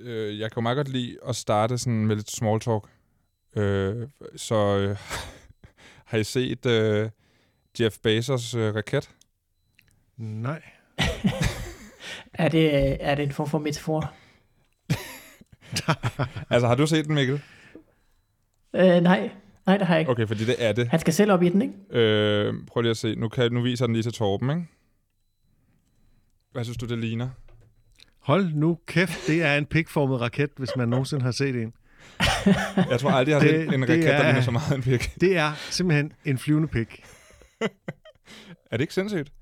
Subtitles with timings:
[0.00, 2.84] øh, jeg kan jo meget godt lide at starte sådan med lidt small talk.
[3.56, 4.96] Øh, så øh,
[6.10, 7.10] har I set øh,
[7.80, 9.10] Jeff Bezos øh, raket?
[10.16, 10.62] Nej.
[12.34, 14.12] Er det, er det en form for metafor?
[16.50, 17.42] Altså, har du set den, Mikkel?
[18.74, 19.30] Øh, nej,
[19.66, 20.10] nej, det har jeg ikke.
[20.10, 20.88] Okay, fordi det er det.
[20.88, 21.74] Han skal selv op i den, ikke?
[21.90, 23.14] Øh, prøv lige at se.
[23.14, 24.66] Nu, kan, nu viser den lige til Torben, ikke?
[26.52, 27.28] Hvad synes du, det ligner?
[28.24, 31.72] Hold nu kæft, det er en pikformet raket, hvis man nogensinde har set en.
[32.90, 34.82] Jeg tror aldrig, jeg har set en det raket, der er- ligner så meget en
[34.82, 35.10] pik.
[35.20, 37.04] Det er simpelthen en flyvende pik.
[37.60, 39.32] Er det ikke sindssygt?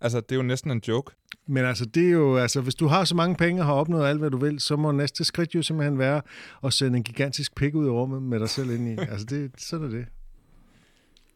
[0.00, 1.12] Altså, det er jo næsten en joke.
[1.46, 4.06] Men altså, det er jo, altså, hvis du har så mange penge og har opnået
[4.08, 6.22] alt, hvad du vil, så må næste skridt jo simpelthen være
[6.64, 9.02] at sende en gigantisk pik ud i rummet med dig selv ind i.
[9.10, 10.04] Altså, det, sådan er det.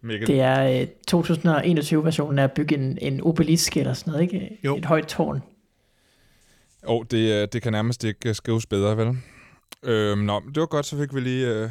[0.03, 0.27] Mikkel.
[0.29, 4.59] Det er øh, 2021-versionen af at bygge en, en obelisk eller sådan noget, ikke?
[4.65, 4.77] Jo.
[4.77, 5.41] Et højt tårn.
[6.87, 9.19] Og oh, det, øh, det kan nærmest ikke øh, skrives bedre, vel?
[9.83, 11.71] Øhm, nå, det var godt, så fik vi lige øh,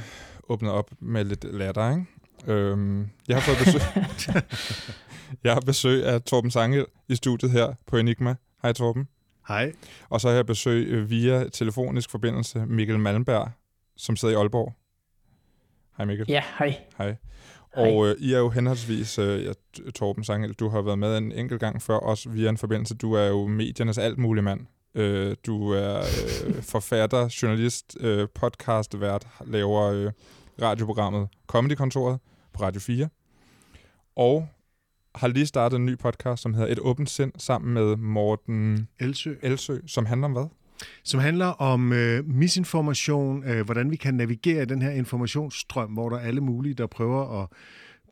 [0.50, 2.06] åbnet op med lidt latter, ikke?
[2.48, 3.82] Øhm, jeg har fået besøg...
[5.44, 8.36] jeg har besøg af Torben Sangel i studiet her på Enigma.
[8.62, 9.08] Hej Torben.
[9.48, 9.74] Hej.
[10.10, 13.52] Og så har jeg besøg øh, via telefonisk forbindelse Mikkel Malmberg,
[13.98, 14.74] som sidder i Aalborg.
[15.98, 16.26] Hej Mikkel.
[16.30, 16.78] Ja, hej.
[16.98, 17.16] Hej.
[17.76, 19.52] Og øh, I er jo henholdsvis, øh, ja,
[19.96, 22.96] Torben Sangel, du har været med en enkelt gang før, også via en forbindelse.
[22.96, 24.60] Du er jo mediernes alt mulig mand.
[24.96, 30.12] Øh, du er øh, forfatter, journalist, øh, podcastvært, laver øh,
[30.62, 32.20] radioprogrammet Comedy-kontoret
[32.54, 33.10] på Radio 4.
[34.16, 34.48] Og
[35.16, 39.34] har lige startet en ny podcast, som hedder Et åbent sind, sammen med Morten Elsø.
[39.42, 40.46] Elsø, som handler om hvad?
[41.04, 46.10] Som handler om øh, misinformation, øh, hvordan vi kan navigere i den her informationsstrøm, hvor
[46.10, 47.48] der er alle mulige, der prøver at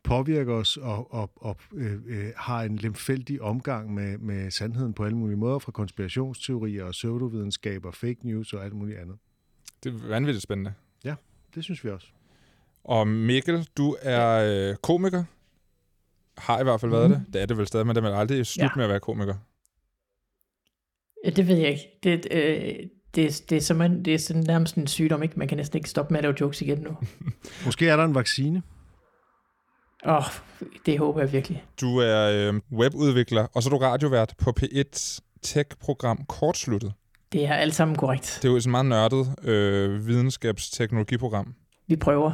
[0.04, 5.04] påvirke os og, og, og øh, øh, har en lemfældig omgang med, med sandheden på
[5.04, 9.16] alle mulige måder, fra konspirationsteorier og pseudovidenskab og fake news og alt muligt andet.
[9.84, 10.74] Det er vanvittigt spændende.
[11.54, 12.06] Det synes vi også.
[12.84, 14.30] Og Mikkel, du er
[14.70, 15.24] øh, komiker.
[16.38, 17.18] Har i hvert fald været Mhm.
[17.24, 17.32] det.
[17.34, 18.68] Det er det vel stadig, men det er vel aldrig slut Ja.
[18.76, 19.34] med at være komiker.
[21.24, 21.82] Ja, det ved jeg ikke.
[22.02, 25.38] Det, øh, det, det, er simpelthen, det er sådan nærmest en sygdom, ikke?
[25.38, 26.96] Man kan næsten ikke stoppe med at lave jokes igen nu.
[27.66, 28.62] Måske er der en vaccine.
[30.06, 30.24] Åh, oh,
[30.86, 31.64] det håber jeg virkelig.
[31.80, 36.92] Du er øh, webudvikler, og så er du radiovært på P1's tech-program Kortsluttet.
[37.32, 38.38] Det er alt sammen korrekt.
[38.42, 41.54] Det er jo et meget nørdet øh, videnskabsteknologiprogram.
[41.86, 42.32] Vi prøver.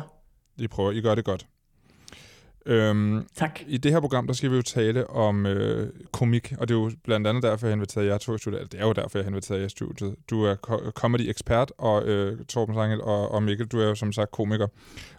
[0.59, 1.47] I prøver, I gør det godt.
[2.67, 3.61] Øhm, Tak.
[3.67, 6.79] I det her program, der skal vi jo tale om øh, komik, og det er
[6.79, 8.73] jo blandt andet derfor, jeg har inviteret jer to i studiet.
[8.73, 10.15] Det er jo derfor, jeg har inviteret jer i studiet.
[10.31, 14.13] Du er ko- comedy-ekspert, og øh, Torben Sangel og, og Mikkel, du er jo som
[14.13, 14.67] sagt komiker.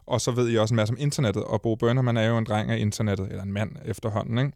[0.06, 2.38] Og så ved I også en masse om internettet, og Bo Bønner, man er jo
[2.38, 4.52] en dreng af internettet, eller en mand efterhånden, ikke?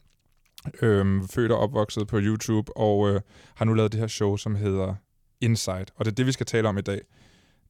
[0.81, 3.21] Øhm, født og opvokset på YouTube, og øh,
[3.55, 4.95] har nu lavet det her show, som hedder
[5.41, 5.85] Inside.
[5.95, 7.01] Og det er det, vi skal tale om i dag.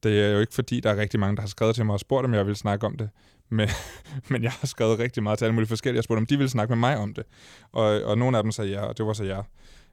[0.02, 2.00] Det er jo ikke fordi, der er rigtig mange, der har skrevet til mig og
[2.00, 3.10] spurgt, om jeg vil snakke om det.
[3.48, 3.68] Men,
[4.30, 5.96] men jeg har skrevet rigtig meget til alle mulige forskellige.
[5.96, 7.24] Jeg spurgte, om de ville snakke med mig om det.
[7.72, 9.42] Og, og nogle af dem sagde ja, og det var så jer.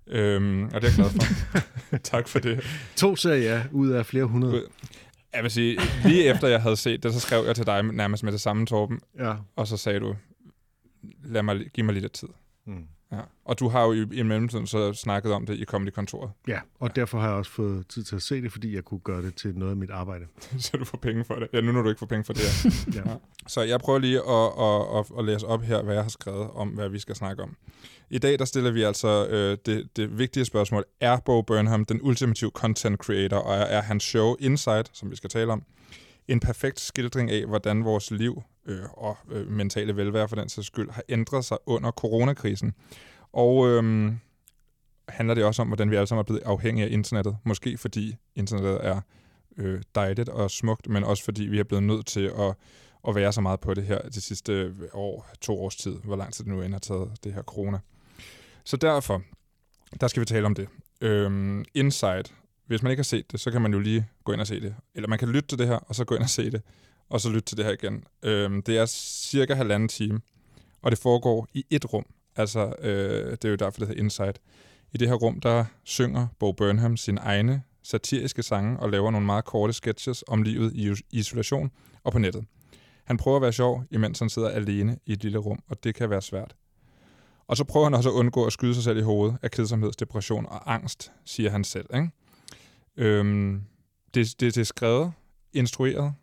[0.07, 1.97] Øhm, og det er jeg glad for.
[2.11, 2.63] tak for det.
[2.95, 4.63] To sagde ja, ud af flere hundrede.
[5.33, 8.23] Jeg vil sige, lige efter jeg havde set det, så skrev jeg til dig nærmest
[8.23, 8.99] med det samme, Torben.
[9.19, 9.33] Ja.
[9.55, 10.15] Og så sagde du,
[11.23, 12.27] lad mig, giv mig lidt tid.
[12.65, 12.87] Mm.
[13.13, 13.19] Ja.
[13.45, 16.95] Og du har jo i, i mellemtiden så snakket om det i Comedy-kontoret, ja, og
[16.95, 19.35] derfor har jeg også fået tid til at se det, fordi jeg kunne gøre det
[19.35, 20.25] til noget af mit arbejde.
[20.59, 21.47] så du får penge for det.
[21.53, 22.69] Ja, nu når du ikke får penge for det her.
[23.05, 23.15] Ja.
[23.47, 26.49] Så jeg prøver lige at, at, at, at læse op her, hvad jeg har skrevet
[26.55, 27.55] om, hvad vi skal snakke om.
[28.09, 30.85] I dag der stiller vi altså øh, det, det vigtige spørgsmål.
[31.01, 35.15] Er Bo Burnham den ultimative content creator, og er, er hans show Inside, som vi
[35.15, 35.63] skal tale om,
[36.27, 40.67] en perfekt skildring af, hvordan vores liv øh, og øh, mentale velvære for den sags
[40.67, 42.73] skyld har ændret sig under coronakrisen?
[43.33, 44.11] Og øh,
[45.09, 47.37] handler det også om, hvordan vi alle sammen er blevet afhængige af internettet?
[47.43, 49.01] Måske fordi internettet er
[49.57, 52.55] øh, dejligt og smukt, men også fordi vi er blevet nødt til at
[53.07, 56.15] at være så meget på det her de sidste øh, år, to års tid, hvor
[56.15, 57.79] lang tid det nu end har taget det her corona.
[58.63, 59.21] Så derfor,
[60.01, 60.67] der skal vi tale om det.
[61.01, 62.33] Øhm, Insight,
[62.65, 64.61] Hvis man ikke har set det, så kan man jo lige gå ind og se
[64.61, 64.75] det.
[64.95, 66.61] Eller man kan lytte til det her, og så gå ind og se det,
[67.09, 68.03] og så lytte til det her igen.
[68.23, 70.21] Øhm, det er cirka halvanden time,
[70.81, 72.05] og det foregår i et rum.
[72.35, 74.39] Altså, øh, det er jo derfor, det hedder Insight.
[74.93, 79.25] I det her rum, der synger Bo Burnham sine egne satiriske sange og laver nogle
[79.25, 81.71] meget korte sketches om livet i isolation
[82.03, 82.45] og på nettet.
[83.05, 85.95] Han prøver at være sjov, imens han sidder alene i et lille rum, og det
[85.95, 86.55] kan være svært.
[87.47, 89.91] Og så prøver han også at undgå at skyde sig selv i hovedet af kedsomhed,
[89.91, 91.85] depression og angst, siger han selv.
[91.95, 92.09] Ikke?
[92.97, 93.61] Øhm,
[94.13, 95.11] det, det, det er skrevet,
[95.53, 96.13] instrueret,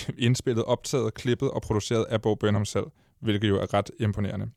[0.26, 2.86] indspillet, optaget, klippet og produceret af Bo Burnham selv,
[3.20, 4.50] hvilket jo er ret imponerende.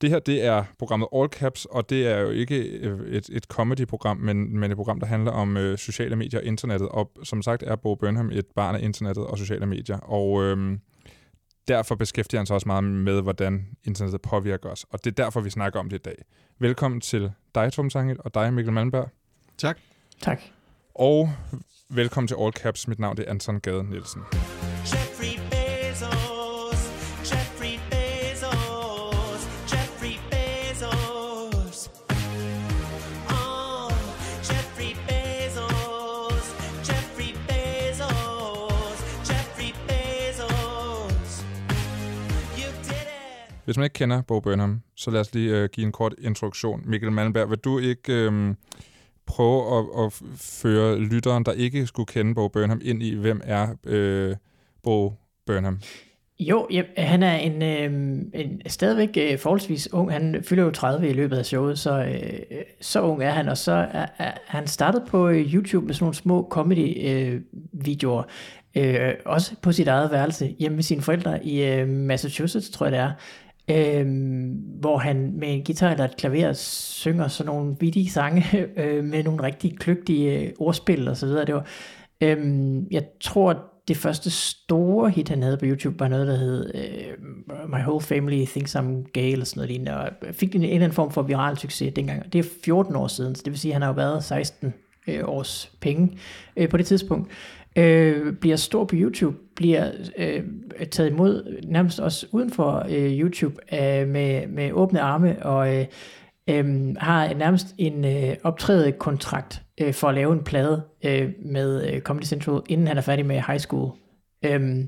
[0.00, 3.44] Det her, det er programmet All Caps, og det er jo ikke øh, et, et
[3.44, 6.88] comedy-program, men, men et program, der handler om øh, sociale medier og internettet.
[6.88, 9.98] Og som sagt er Bo Burnham et barn af internettet og sociale medier.
[9.98, 10.78] Og øh,
[11.68, 14.86] derfor beskæftiger han sig også meget med, hvordan internettet påvirker os.
[14.90, 16.24] Og det er derfor, vi snakker om det i dag.
[16.58, 19.08] Velkommen til dig, Tom Sangel, og dig, Mikkel Malmberg.
[19.58, 19.78] Tak.
[20.20, 20.40] Tak.
[20.94, 21.30] Og
[21.88, 22.88] velkommen til All Caps.
[22.88, 24.22] Mit navn er Anton Gade Nielsen.
[24.84, 26.80] Jeffrey Bezos,
[27.30, 29.42] Jeffrey Bezos,
[29.72, 31.90] Jeffrey Bezos.
[33.28, 33.92] Oh,
[34.48, 36.46] Jeffrey Bezos,
[36.88, 38.98] Jeffrey Bezos,
[39.30, 41.44] Jeffrey Bezos.
[42.58, 43.54] You did it.
[43.64, 46.82] Hvis man ikke kender Bo Burnham, så lad os lige øh, give en kort introduktion.
[46.84, 48.54] Mikkel Malmberg, vil du ikke øh,
[49.26, 53.68] prøve at, at føre lytteren, der ikke skulle kende Bo Burnham, ind i, hvem er
[53.84, 54.36] øh,
[54.82, 55.12] Bo
[55.46, 55.78] Burnham?
[56.38, 57.84] Jo, ja, han er en, øh,
[58.34, 60.12] en stadigvæk øh, forholdsvis ung.
[60.12, 63.48] Han fylder jo 30 i løbet af showet, så, øh, så ung er han.
[63.48, 68.22] Og så er, er han startet på øh, YouTube med sådan nogle små comedy-videoer.
[68.76, 72.86] Øh, øh, også på sit eget værelse hjemme med sine forældre i øh, Massachusetts, tror
[72.86, 73.12] jeg det er.
[73.70, 74.06] Øh,
[74.80, 78.44] hvor han med en guitar eller et klaver synger sådan nogle vittige sange
[78.76, 81.44] øh, med nogle rigtig kløgtige øh, ordspil og så videre.
[81.44, 81.66] Det var,
[82.20, 86.74] øh, jeg tror, det første store hit, han havde på YouTube, var noget, der hed
[86.74, 90.68] øh, My Whole Family Thinks I'm Gay, eller sådan noget lignende, og fik en, en
[90.68, 92.32] eller anden form for viral succes dengang.
[92.32, 94.74] Det er 14 år siden, så det vil sige, at han har jo været 16
[95.08, 96.18] øh, års penge
[96.56, 97.30] øh, på det tidspunkt.
[97.76, 100.42] Øh, bliver stor på YouTube, bliver øh,
[100.90, 105.86] taget imod nærmest også uden for øh, YouTube øh, med, med åbne arme, og øh,
[106.50, 111.92] øh, har nærmest en øh, optrædet kontrakt øh, for at lave en plade øh, med
[111.92, 113.92] øh, Comedy Central, inden han er færdig med high school.
[114.44, 114.84] Øh,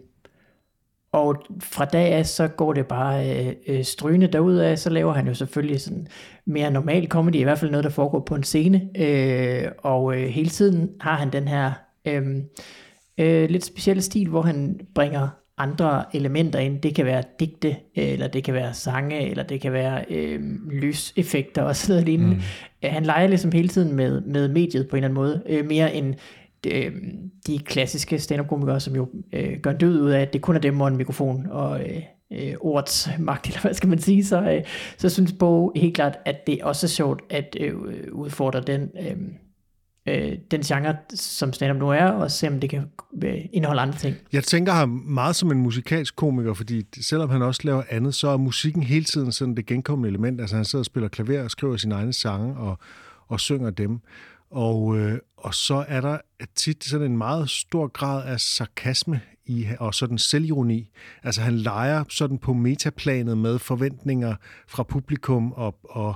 [1.13, 5.27] og fra dag af, så går det bare øh, øh, strygende derudad, så laver han
[5.27, 6.07] jo selvfølgelig sådan
[6.47, 10.29] mere normal comedy, i hvert fald noget, der foregår på en scene, øh, og øh,
[10.29, 11.73] hele tiden har han den her
[12.05, 12.23] øh,
[13.19, 15.29] øh, lidt specielle stil, hvor han bringer
[15.59, 16.81] andre elementer ind.
[16.81, 20.41] Det kan være digte, eller det kan være sange, eller det kan være øh,
[20.73, 22.35] lyseffekter og sådan noget lignende.
[22.35, 22.41] Mm.
[22.83, 25.95] Han leger ligesom hele tiden med, med mediet på en eller anden måde, øh, mere
[25.95, 26.15] end
[26.67, 26.93] øh,
[27.47, 30.61] de klassiske stand-up-komikere, som jo øh, gør en død ud af, at det kun er
[30.61, 32.03] dem og en mikrofon og øh,
[32.33, 34.63] øh, ordets magt, eller hvad skal man sige, så, øh,
[34.99, 37.75] så synes Bo helt klart, at det også er sjovt at øh,
[38.13, 39.17] udfordre den, øh,
[40.07, 42.91] øh, den genre, som stand-up nu er, og se om det kan
[43.25, 44.17] øh, indeholde andre ting.
[44.33, 48.29] Jeg tænker ham meget som en musikalsk komiker, fordi selvom han også laver andet, så
[48.29, 50.41] er musikken hele tiden sådan det genkommende element.
[50.41, 52.79] Altså han sidder og spiller klaver og skriver sine egne sange og,
[53.29, 54.01] og synger dem.
[54.51, 56.19] Og, øh, og så er der
[56.55, 60.91] tit sådan en meget stor grad af sarkasme i, og sådan selvironi.
[61.23, 64.35] Altså han leger sådan på metaplanet med forventninger
[64.69, 66.15] fra publikum, og, og,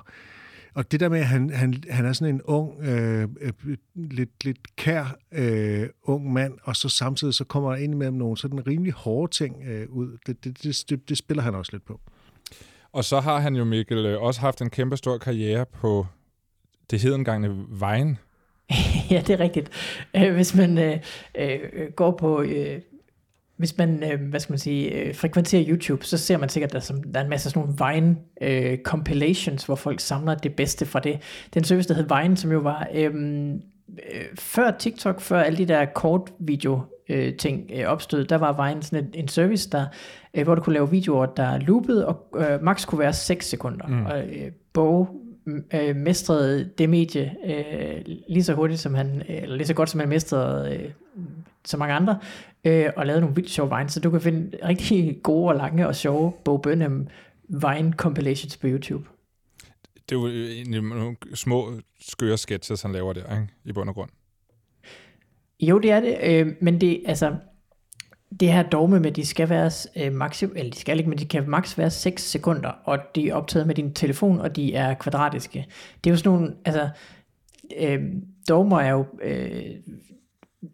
[0.74, 3.52] og det der med, at han, han, han er sådan en ung, øh, øh,
[3.94, 8.36] lidt, lidt kær øh, ung mand, og så samtidig så kommer der ind imellem nogle
[8.36, 10.18] sådan rimelig hårde ting øh, ud.
[10.26, 12.00] Det, det, det, det, det spiller han også lidt på.
[12.92, 16.06] Og så har han jo, Mikkel, øh, også haft en kæmpe stor karriere på
[16.90, 18.18] det hedengangne Vejen.
[19.10, 19.70] ja, det er rigtigt.
[20.16, 20.98] Øh, Hvis man øh,
[21.34, 22.42] øh, går på...
[22.42, 22.80] Øh,
[23.60, 26.88] hvis man, øh, hvad skal man sige, øh, frekventerer YouTube, så ser man sikkert, at
[26.88, 30.54] der, er der er en masse sådan nogle Vine øh, compilations, hvor folk samler det
[30.54, 31.18] bedste fra det.
[31.54, 33.14] Den service, der hed Vine, som jo var øh,
[33.88, 38.68] øh, før TikTok, før alle de der kort video øh, ting øh, opstod, der var
[38.68, 39.86] Vine sådan en, en service, der,
[40.34, 43.86] øh, hvor du kunne lave videoer, der loopede, og øh, max kunne være 6 sekunder.
[43.86, 44.06] Mm.
[44.06, 45.06] Og øh, Bo
[45.74, 50.00] øh, mestrede det medie øh, lige så hurtigt som han, eller lige så godt som
[50.00, 50.90] han mestrede øh,
[51.64, 52.18] så mange andre,
[52.64, 55.86] øh, og lavede nogle vildt sjove vines, så du kan finde rigtig gode og lange
[55.86, 57.08] og sjove Bo Burnham
[57.48, 59.08] Vine compilations på YouTube.
[60.08, 63.48] Det er jo egentlig nogle små, skøre sketches, han laver der, ikke?
[63.64, 64.10] i bund og grund.
[65.60, 67.36] Jo, det er det, øh, men det, altså,
[68.40, 71.24] det her dogme med, de skal være øh, maksim, eller de skal ikke, men de
[71.24, 74.94] kan maks være 6 sekunder, og de er optaget med din telefon, og de er
[74.94, 75.66] kvadratiske.
[76.04, 76.88] Det er jo sådan nogle, altså,
[77.76, 78.02] øh,
[78.48, 79.62] dogmer er jo øh,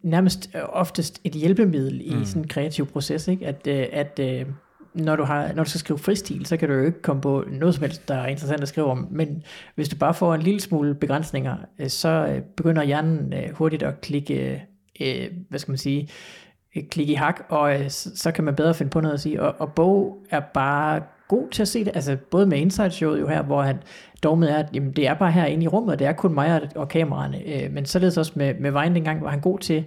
[0.03, 2.25] nærmest øh, oftest et hjælpemiddel i mm.
[2.25, 3.47] sådan en kreativ proces, ikke?
[3.47, 4.45] At, øh, at øh,
[4.93, 7.43] når du, har, når du skal skrive fristil, så kan du jo ikke komme på
[7.51, 9.43] noget som helst, der er interessant at skrive om, men
[9.75, 11.55] hvis du bare får en lille smule begrænsninger,
[11.87, 14.63] så begynder hjernen hurtigt at klikke,
[15.49, 16.09] hvad skal man sige,
[16.89, 19.55] klikke i hak, og så, så kan man bedre finde på noget at sige, og,
[19.59, 23.27] og Bo er bare god til at se det, altså både med Inside Showet jo
[23.27, 23.77] her, hvor han
[24.23, 26.61] dogmet er, at jamen, det er bare herinde i rummet, og det er kun mig
[26.61, 29.85] og, og kameraerne, øh, men således også med, med Vine dengang, var han god til,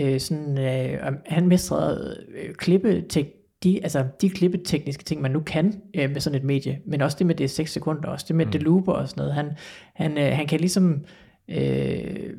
[0.00, 3.26] øh, sådan, øh, han mestrede øh, klippe til
[3.62, 7.16] de, altså, de klippetekniske ting, man nu kan øh, med sådan et medie, men også
[7.18, 8.52] det med det er 6 sekunder, også det med mm.
[8.52, 9.50] det looper og sådan noget, han,
[9.94, 11.04] han, øh, han kan ligesom
[11.48, 12.30] øh,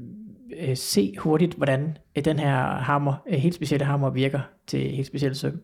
[0.59, 5.07] øh, se hurtigt, hvordan øh, den her hammer, øh, helt specielle hammer virker til helt
[5.07, 5.61] specielle søm.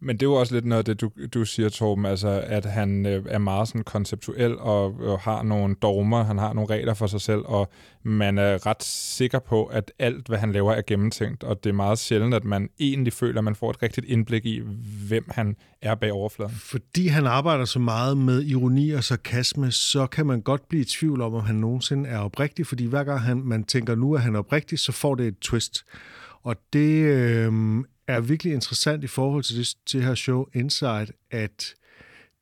[0.00, 2.64] Men det er jo også lidt noget af det, du, du siger, Torben, altså, at
[2.64, 6.94] han øh, er meget sådan konceptuel og, og har nogle dogmer, han har nogle regler
[6.94, 7.68] for sig selv, og
[8.02, 11.74] man er ret sikker på, at alt, hvad han laver, er gennemtænkt, og det er
[11.74, 14.62] meget sjældent, at man egentlig føler, at man får et rigtigt indblik i,
[15.08, 16.54] hvem han er bag overfladen.
[16.54, 20.84] Fordi han arbejder så meget med ironi og sarkasme, så kan man godt blive i
[20.84, 24.18] tvivl om, om han nogensinde er oprigtig, fordi hver gang han, man tænker, nu er
[24.18, 25.84] han oprigtig, så får det et twist.
[26.46, 27.52] Og det øh,
[28.06, 31.74] er virkelig interessant i forhold til det, til her show Inside, at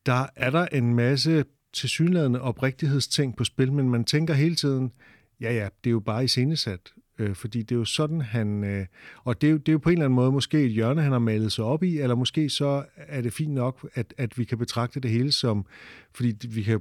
[0.06, 4.92] der er der en masse tilsyneladende oprigtighedsting på spil, men man tænker hele tiden,
[5.40, 6.92] ja ja, det er jo bare iscenesat.
[7.18, 8.64] Øh, fordi det er jo sådan, han...
[8.64, 8.86] Øh,
[9.24, 11.02] og det er, jo, det er jo på en eller anden måde måske et hjørne,
[11.02, 14.38] han har malet sig op i, eller måske så er det fint nok, at, at
[14.38, 15.66] vi kan betragte det hele som...
[16.14, 16.80] Fordi vi kan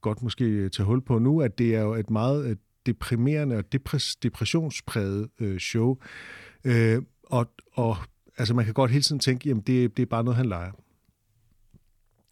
[0.00, 3.72] godt måske tage hul på nu, at det er jo et meget øh, deprimerende og
[3.72, 5.98] depres, depressionspræget øh, show.
[6.64, 7.96] Øh, og, og
[8.38, 10.72] altså man kan godt hele tiden tænke, jamen det, det er bare noget, han leger.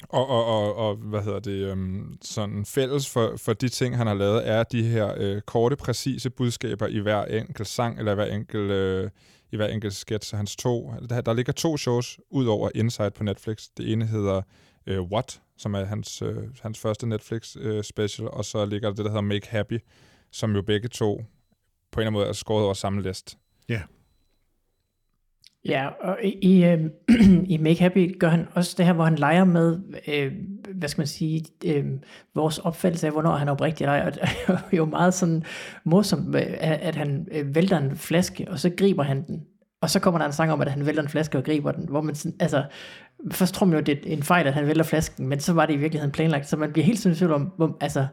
[0.09, 4.07] Og, og, og, og hvad hedder det, øhm, sådan fælles for, for de ting, han
[4.07, 8.25] har lavet, er de her øh, korte, præcise budskaber i hver enkelt sang, eller hver
[8.25, 9.11] enkelt, øh,
[9.53, 10.35] i hver enkelt sketch.
[10.35, 13.69] Hans to, der, der ligger to shows ud over Inside på Netflix.
[13.77, 14.43] Det ene hedder
[14.87, 18.95] øh, What, som er hans, øh, hans første Netflix øh, special, og så ligger der
[18.95, 19.79] det, der hedder Make Happy,
[20.31, 21.25] som jo begge to
[21.93, 23.39] på en eller anden måde er skåret over samme list.
[23.69, 23.83] Ja.
[25.69, 26.81] Ja, og i, øh,
[27.55, 29.79] i Make Happy gør han også det her, hvor han leger med,
[30.09, 30.33] øh,
[30.75, 31.85] hvad skal man sige, øh,
[32.35, 34.07] vores opfattelse af, hvornår han er oprigtig eller ej.
[34.07, 35.43] Og det er jo meget sådan
[35.85, 39.41] morsomt, at, han øh, vælter en flaske, og så griber han den.
[39.83, 41.89] Og så kommer der en sang om, at han vælter en flaske og griber den,
[41.89, 42.65] hvor man sådan, altså,
[43.33, 45.67] først tror man jo, det er en fejl, at han vælter flasken, men så var
[45.67, 48.07] det i virkeligheden planlagt, så man bliver helt sådan i tvivl om, hvor, altså,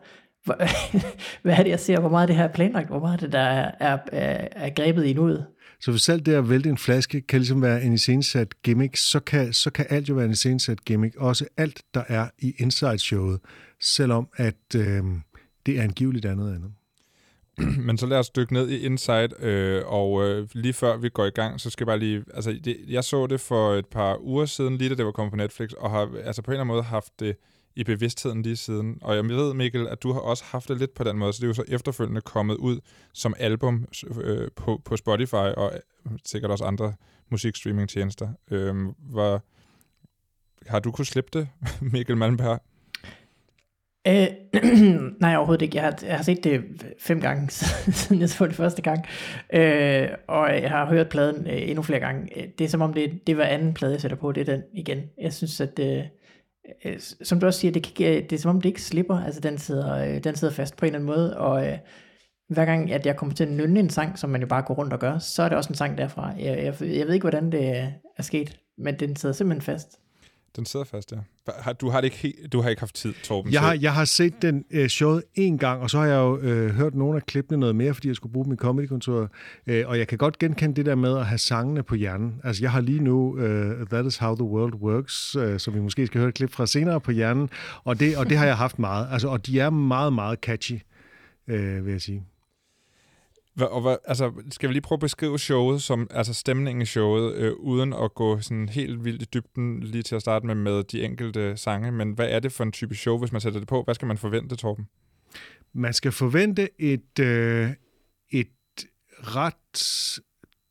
[0.46, 0.56] hvor,
[1.44, 3.40] hvad er det, jeg ser, hvor meget det her er planlagt, hvor meget det der
[3.40, 5.46] er, er, er, er grebet i nuet.
[5.82, 9.20] Så hvis selv det at vælte en flaske kan ligesom være en iscenesat gimmick, så
[9.20, 11.16] kan, så kan alt jo være en iscenesat gimmick.
[11.16, 13.40] Også alt, der er i Inside-showet,
[13.80, 15.04] selvom at øh,
[15.66, 16.72] det er angiveligt andet andet.
[17.86, 21.26] Men så lad os dykke ned i Inside, øh, og øh, lige før vi går
[21.26, 22.24] i gang, så skal jeg bare lige...
[22.34, 25.32] Altså, det, jeg så det for et par uger siden, lige da det var kommet
[25.32, 27.36] på Netflix, og har altså på en eller anden måde haft det
[27.76, 28.98] i bevidstheden lige siden.
[29.02, 31.38] Og jeg ved, Mikkel, at du har også haft det lidt på den måde, så
[31.38, 32.80] det er jo så efterfølgende kommet ud
[33.14, 33.86] som album
[34.22, 36.94] øh, på, på Spotify og øh, sikkert også andre
[37.30, 38.30] musikstreamingtjenester.
[38.52, 39.42] Øh, var,
[40.68, 41.48] har du kunnet slippe det,
[41.94, 42.62] Mikkel Malmberg?
[44.08, 44.28] Øh,
[45.22, 45.78] nej, overhovedet ikke.
[45.78, 46.64] Jeg har, jeg har set det
[47.00, 47.50] fem gange,
[48.00, 49.06] siden jeg så det første gang.
[49.54, 52.52] Øh, og jeg har hørt pladen øh, endnu flere gange.
[52.58, 54.32] Det er som om, det, det var anden plade, jeg sætter på.
[54.32, 55.02] Det er den igen.
[55.22, 55.80] Jeg synes, at...
[55.80, 56.04] Øh,
[56.86, 59.42] Øh, som du også siger, det, kan, det er som om det ikke slipper, altså
[59.42, 61.78] den sidder, øh, den sidder fast på en eller anden måde, og øh,
[62.50, 64.74] hver gang at jeg kommer til at nynne en sang, som man jo bare går
[64.74, 66.34] rundt og gør, så er det også en sang derfra.
[66.40, 70.00] Jeg, jeg, jeg ved ikke, hvordan det er sket, men den sidder simpelthen fast.
[70.56, 71.18] Den sidder fast, ja.
[71.74, 73.54] Du, har det ikke, du har ikke haft tid, Torben?
[73.54, 76.38] Jeg har, jeg har set den øh, showet en gang, og så har jeg jo
[76.38, 79.30] øh, hørt nogle af klippene noget mere, fordi jeg skulle bruge dem i comedykontoret.
[79.68, 82.42] Øh, og jeg kan godt genkende det der med at have sangene på hjernen.
[82.44, 85.80] Altså, jeg har lige nu øh, That is how the world works, øh, som vi
[85.80, 87.50] måske skal høre et klip fra senere på hjernen.
[87.84, 89.08] Og det, og det har jeg haft meget.
[89.12, 90.80] Altså, og de er meget, meget catchy,
[91.48, 92.24] øh, vil jeg sige.
[93.60, 96.86] Hva, og hvad, altså, skal vi lige prøve at beskrive showet, som, altså stemningen i
[96.86, 100.56] showet, øh, uden at gå sådan helt vildt i dybden lige til at starte med
[100.56, 103.60] med de enkelte sange, men hvad er det for en type show, hvis man sætter
[103.60, 103.84] det på?
[103.84, 104.88] Hvad skal man forvente, Torben?
[105.74, 107.70] Man skal forvente et, øh,
[108.32, 108.48] et
[109.20, 110.20] ret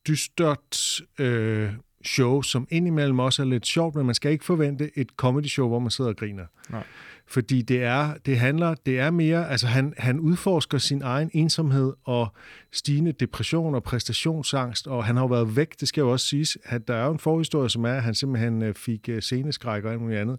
[0.08, 1.72] dystert øh,
[2.04, 5.68] show, som indimellem også er lidt sjovt, men man skal ikke forvente et comedy show,
[5.68, 6.44] hvor man sidder og griner.
[6.70, 6.82] Nej.
[7.26, 11.92] Fordi det er, det handler, det er mere, altså han, han udforsker sin egen ensomhed
[12.04, 12.28] og
[12.72, 16.58] stigende depression og præstationsangst, og han har jo været væk, det skal jo også siges,
[16.64, 19.84] at der er jo en forhistorie, som er, at han simpelthen øh, fik øh, sceneskræk
[19.84, 20.38] og alt muligt andet,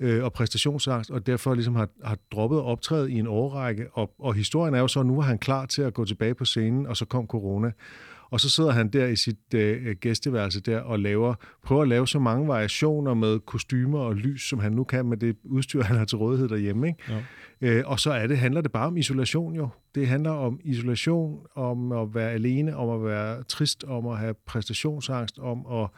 [0.00, 4.14] øh, og præstationsangst, og derfor ligesom har, har droppet at optræde i en årrække, og,
[4.18, 6.44] og historien er jo så, at nu er han klar til at gå tilbage på
[6.44, 7.72] scenen, og så kom corona.
[8.30, 12.08] Og så sidder han der i sit øh, gæsteværelse der og laver, prøver at lave
[12.08, 15.96] så mange variationer med kostymer og lys, som han nu kan med det udstyr, han
[15.96, 16.86] har til rådighed derhjemme.
[16.88, 17.02] Ikke?
[17.08, 17.22] Ja.
[17.60, 19.68] Øh, og så er det, handler det bare om isolation jo.
[19.94, 24.34] Det handler om isolation, om at være alene, om at være trist, om at have
[24.46, 25.88] præstationsangst, om at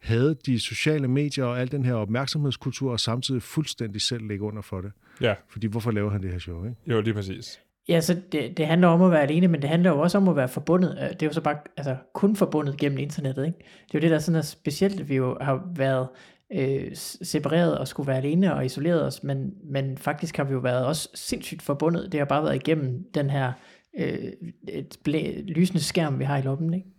[0.00, 4.62] have de sociale medier og al den her opmærksomhedskultur, og samtidig fuldstændig selv ligge under
[4.62, 4.92] for det.
[5.20, 6.76] Ja, Fordi hvorfor laver han det her show, ikke?
[6.86, 7.60] jo, lige præcis.
[7.88, 10.28] Ja, så det, det handler om at være alene, men det handler jo også om
[10.28, 10.98] at være forbundet.
[11.02, 13.46] Øh, det er jo så bare altså, kun forbundet gennem internettet.
[13.46, 13.58] Ikke?
[13.58, 16.08] Det er jo det, der sådan er specielt, at vi jo har været
[16.52, 16.90] øh,
[17.22, 20.86] separeret og skulle være alene og isoleret os, men, men faktisk har vi jo været
[20.86, 22.12] også sindssygt forbundet.
[22.12, 23.52] Det har bare været igennem den her
[23.98, 24.32] øh,
[24.68, 26.95] et blæ, lysende skærm, vi har i lommen, ikke?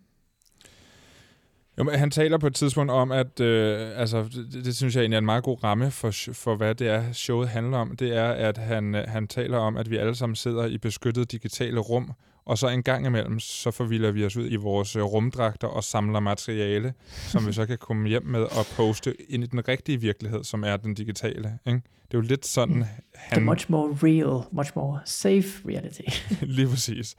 [1.79, 5.01] Jo, men han taler på et tidspunkt om, at øh, altså, det, det synes jeg
[5.01, 7.95] egentlig er en meget god ramme for, for, hvad det er, showet handler om.
[7.95, 11.25] Det er, at han, øh, han taler om, at vi alle sammen sidder i beskyttede
[11.25, 12.11] digitale rum,
[12.45, 15.83] og så en gang imellem, så forvilder vi os ud i vores øh, rumdragter og
[15.83, 20.01] samler materiale, som vi så kan komme hjem med og poste ind i den rigtige
[20.01, 21.59] virkelighed, som er den digitale.
[21.67, 21.81] Ikke?
[22.11, 23.43] Det er jo lidt sådan, The han...
[23.43, 26.01] much more real, much more safe reality.
[26.57, 27.15] Lige præcis.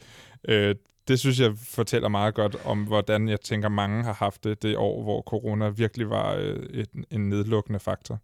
[0.48, 0.74] Øh,
[1.08, 4.76] det synes jeg fortæller meget godt om, hvordan jeg tænker, mange har haft det det
[4.76, 8.20] år, hvor corona virkelig var øh, et, en nedlukkende faktor.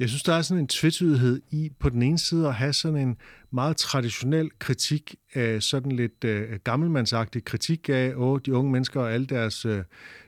[0.00, 2.98] Jeg synes, der er sådan en tvetydighed i på den ene side at have sådan
[2.98, 3.16] en
[3.50, 9.12] meget traditionel kritik af sådan lidt øh, gammelmandsagtig kritik af åh, de unge mennesker og
[9.12, 9.82] alle deres øh,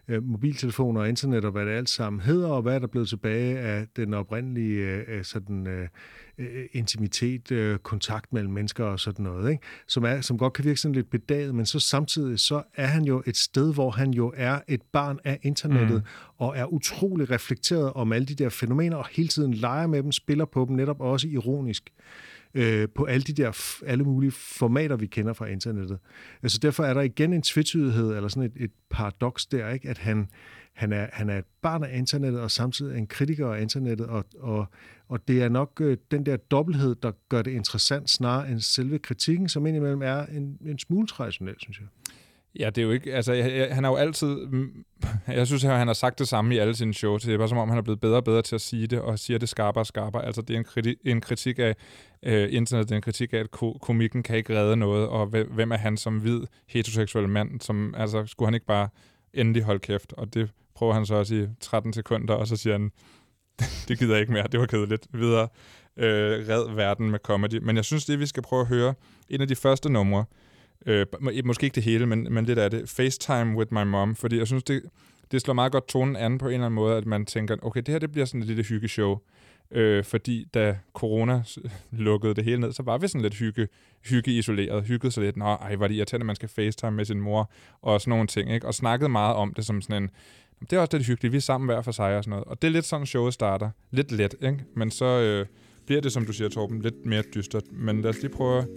[0.09, 3.09] øh mobiltelefoner og internet og hvad det alt sammen hedder, og hvad er der blevet
[3.09, 5.89] tilbage af den oprindelige øh, øh sådan, øh,
[6.39, 9.63] øh, intimitet, øh, kontakt mellem mennesker og sådan noget, ikke?
[9.87, 13.05] Som, er, som godt kan virke sådan lidt bedaget, men så samtidig så er han
[13.05, 16.37] jo et sted, hvor han jo er et barn af internettet, mm.
[16.39, 20.13] og er utrolig reflekteret om alle de der fænomener, og hele tiden leger med dem,
[20.13, 21.91] spiller på dem, netop også ironisk
[22.55, 25.99] øh, på alle de der alle mulige formater, vi kender fra internettet.
[26.43, 29.89] Altså derfor er der igen en tvetydighed, eller sådan et, et paradoks der, ikke?
[29.89, 30.29] at han,
[30.73, 34.25] han, er, han er et barn af internettet, og samtidig en kritiker af internettet, og,
[34.39, 34.67] og,
[35.09, 38.99] og det er nok øh, den der dobbelthed, der gør det interessant, snarere end selve
[38.99, 41.87] kritikken, som indimellem er en, en smule traditionel, synes jeg.
[42.59, 43.15] Ja, det er jo ikke...
[43.15, 44.47] Altså, jeg, jeg, han har jo altid...
[44.47, 44.85] Mm,
[45.29, 47.23] jeg synes, at han har sagt det samme i alle sine shows.
[47.23, 49.01] Det er bare som om, han er blevet bedre og bedre til at sige det,
[49.01, 50.25] og siger det skarpere og skarpere.
[50.25, 51.75] Altså, det er en, kriti, en kritik af
[52.23, 55.27] øh, internet, det er en kritik af, at ko- komikken kan ikke redde noget, og
[55.27, 57.61] hvem, hvem er han som hvid heteroseksuel mand?
[57.61, 58.89] Som, altså, skulle han ikke bare
[59.35, 60.13] endelig hold kæft?
[60.13, 62.93] Og det prøver han så også i 13 sekunder, og så siger han,
[63.89, 65.07] det gider jeg ikke mere, det var kedeligt.
[65.13, 65.49] Videre.
[65.97, 67.59] Øh, red verden med comedy.
[67.63, 68.95] Men jeg synes, det vi skal prøve at høre,
[69.29, 70.25] en af de første numre,
[70.87, 71.07] øh,
[71.45, 74.47] måske ikke det hele, men, men lidt af det, FaceTime with my mom, fordi jeg
[74.47, 74.83] synes, det,
[75.33, 77.81] det slår meget godt tonen an på en eller anden måde, at man tænker, okay,
[77.81, 79.19] det her det bliver sådan et lille hyggeshow,
[79.73, 81.43] øh, fordi da corona
[81.91, 83.69] lukkede det hele ned, så var vi sådan lidt hygge,
[84.05, 87.05] hygge isoleret, hyggede så lidt, nå, ej, var det irriterende, at man skal FaceTime med
[87.05, 87.51] sin mor,
[87.83, 88.67] og sådan nogle ting, ikke?
[88.67, 90.11] og snakkede meget om det som sådan en,
[90.61, 92.63] det er også lidt hyggeligt, vi er sammen hver for sig og sådan noget, og
[92.63, 94.59] det er lidt sådan, showet starter, lidt let, ikke?
[94.77, 95.47] men så øh,
[95.87, 98.69] bliver det, som du siger, Torben, lidt mere dystert, men lad os lige prøve at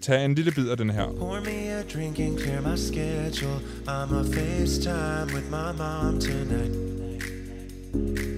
[0.00, 1.06] tage en lille bid af den her.
[1.06, 3.60] Pour me a drink and clear my schedule.
[3.86, 8.35] I'm a FaceTime with my mom tonight.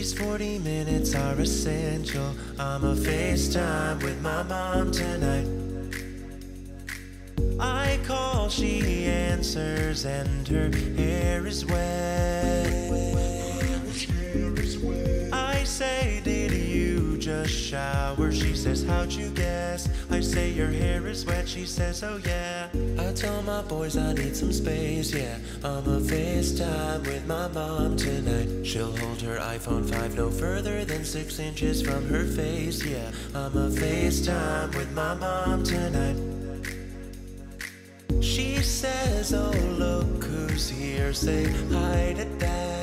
[0.00, 2.34] These 40 minutes are essential.
[2.58, 5.46] I'm a FaceTime with my mom tonight.
[7.60, 12.72] I call, she answers, and her hair is wet.
[15.34, 16.89] I say, Did you
[17.20, 18.32] just shower?
[18.32, 19.88] She says, How'd you guess?
[20.10, 21.46] I say, Your hair is wet.
[21.46, 22.68] She says, Oh, yeah.
[22.98, 25.38] I tell my boys I need some space, yeah.
[25.62, 28.66] I'm a FaceTime with my mom tonight.
[28.66, 33.10] She'll hold her iPhone 5 no further than six inches from her face, yeah.
[33.34, 36.16] I'm a FaceTime with my mom tonight.
[38.22, 41.12] She says, Oh, look who's here.
[41.12, 42.80] Say hi to dad.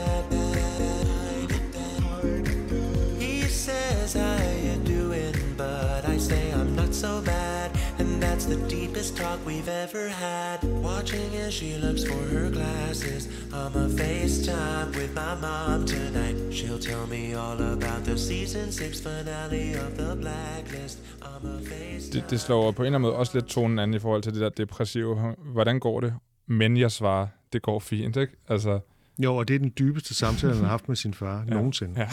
[4.07, 5.33] Says, How you doing?
[5.57, 7.71] But I say, I'm not so bad.
[7.99, 10.57] And that's the deepest talk we've ever had.
[10.63, 13.27] Watching as she looks for her glasses.
[13.53, 16.35] I'm a FaceTime with my mom tonight.
[16.53, 20.97] She'll tell me all about the season six finale of the blacklist.
[21.21, 22.11] I'm a FaceTime.
[22.13, 24.33] det, det slår på en eller anden måde også lidt tonen an i forhold til
[24.33, 25.35] det der depressive.
[25.53, 26.13] Hvordan går det?
[26.47, 28.33] Men jeg svarer, det går fint, ikke?
[28.49, 28.79] Altså,
[29.23, 31.53] Jo, og det er den dybeste samtale, han har haft med sin far ja.
[31.53, 31.99] nogensinde.
[32.01, 32.07] ja.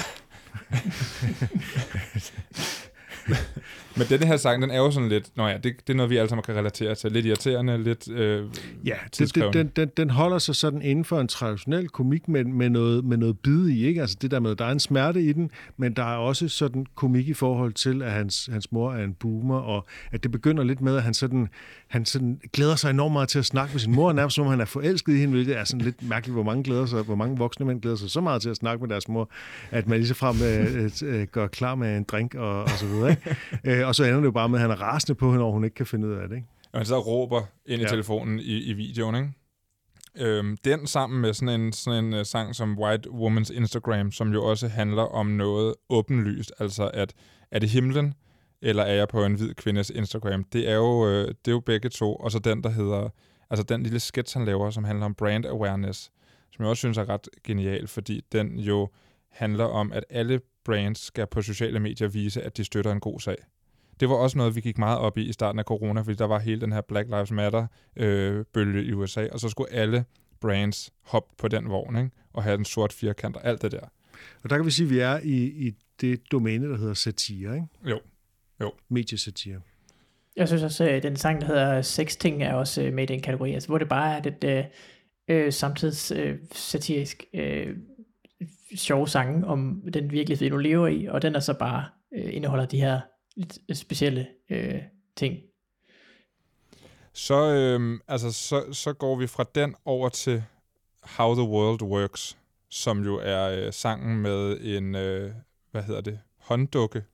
[0.55, 0.87] ハハ
[1.27, 2.21] ハ
[3.35, 3.84] ハ。
[3.97, 6.17] Men den her sang, den er jo sådan lidt, nå ja, det, det er noget, vi
[6.17, 7.13] alle sammen kan relatere til.
[7.13, 8.45] Lidt irriterende, lidt øh,
[8.85, 12.71] Ja, det, den, den, den holder sig sådan inden for en traditionel komik med, med,
[12.71, 14.01] noget, med noget bid i, ikke?
[14.01, 16.87] Altså det der med, der er en smerte i den, men der er også sådan
[16.95, 20.65] komik i forhold til, at hans, hans mor er en boomer, og at det begynder
[20.65, 21.49] lidt med, at han sådan,
[21.87, 24.51] han sådan glæder sig enormt meget til at snakke med sin mor, nærmest som om
[24.51, 27.15] han er forelsket i hende, hvilket er sådan lidt mærkeligt, hvor mange, glæder sig, hvor
[27.15, 29.31] mange voksne mænd glæder sig så meget til at snakke med deres mor,
[29.71, 32.87] at man lige så frem øh, øh, gør klar med en drink og, og så
[32.87, 33.11] videre.
[33.11, 33.84] Ikke?
[33.85, 35.53] Øh, og så ender det jo bare med, at han er rasende på hende, og
[35.53, 36.37] hun ikke kan finde ud af det.
[36.37, 36.49] Ikke?
[36.73, 37.89] Og han så råber ind i Ja.
[37.91, 39.33] telefonen i, i videoen, ikke?
[40.19, 44.33] Øhm, den sammen med sådan en, sådan en uh, sang som White Woman's Instagram, som
[44.33, 47.15] jo også handler om noget åbenlyst, altså at
[47.51, 48.15] er det himlen,
[48.63, 50.45] eller er jeg på en hvid kvindes Instagram?
[50.45, 53.09] Det er jo, øh, det er jo begge to, og så den, der hedder,
[53.51, 56.11] altså den lille sketch, han laver, som handler om brand awareness,
[56.53, 58.89] som jeg også synes er ret genial, fordi den jo
[59.31, 63.21] handler om, at alle brands skal på sociale medier vise, at de støtter en god
[63.21, 63.37] sag.
[64.01, 66.25] Det var også noget, vi gik meget op i i starten af corona, fordi der
[66.25, 70.05] var hele den her Black Lives Matter-bølge øh, i USA, og så skulle alle
[70.41, 72.11] brands hoppe på den vogn, ikke?
[72.33, 73.89] og have den sort firkant og alt det der.
[74.43, 77.55] Og der kan vi sige, at vi er i, i det domæne, der hedder satire,
[77.55, 77.67] ikke?
[77.85, 78.01] Jo.
[78.61, 78.73] jo.
[78.89, 79.61] Mediesatire.
[80.37, 83.21] Jeg synes også, at den sang, der hedder Sexting, er også øh, med i den
[83.21, 84.65] kategori, altså, hvor det bare er det øh,
[85.29, 87.77] øh, samtids øh, satirisk øh,
[88.77, 92.67] sjove sange om den virkelighed, du lever i, og den er så bare øh, indeholder
[92.67, 93.01] de her
[93.37, 94.83] lidt specielle øh,
[95.17, 95.39] ting.
[97.13, 100.45] Så, øh, altså, så, så går vi fra den over til
[101.03, 102.37] How the World Works,
[102.71, 105.33] som jo er øh, sangen med en, øh,
[105.71, 107.05] hvad hedder det, hånddukke.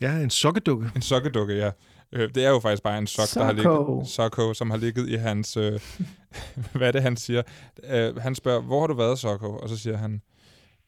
[0.00, 0.90] Ja, en sokkedukke.
[0.96, 1.70] En sokkedukke, ja.
[2.12, 5.08] Øh, det er jo faktisk bare en sok, der har ligget, Sokko, som har ligget
[5.08, 5.80] i hans, øh,
[6.72, 7.42] hvad er det, han siger?
[7.84, 9.56] Øh, han spørger, hvor har du været, Sokko?
[9.56, 10.22] Og så siger han,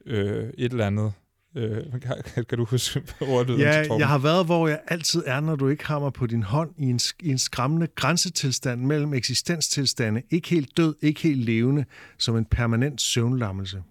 [0.05, 1.13] øh, et eller andet.
[1.55, 3.59] Øh, kan, kan du huske ordet?
[3.59, 6.43] Ja, jeg har været, hvor jeg altid er, når du ikke har mig på din
[6.43, 11.85] hånd, i en, i en skræmmende grænsetilstand mellem eksistenstilstande, ikke helt død, ikke helt levende,
[12.17, 13.83] som en permanent søvnlammelse.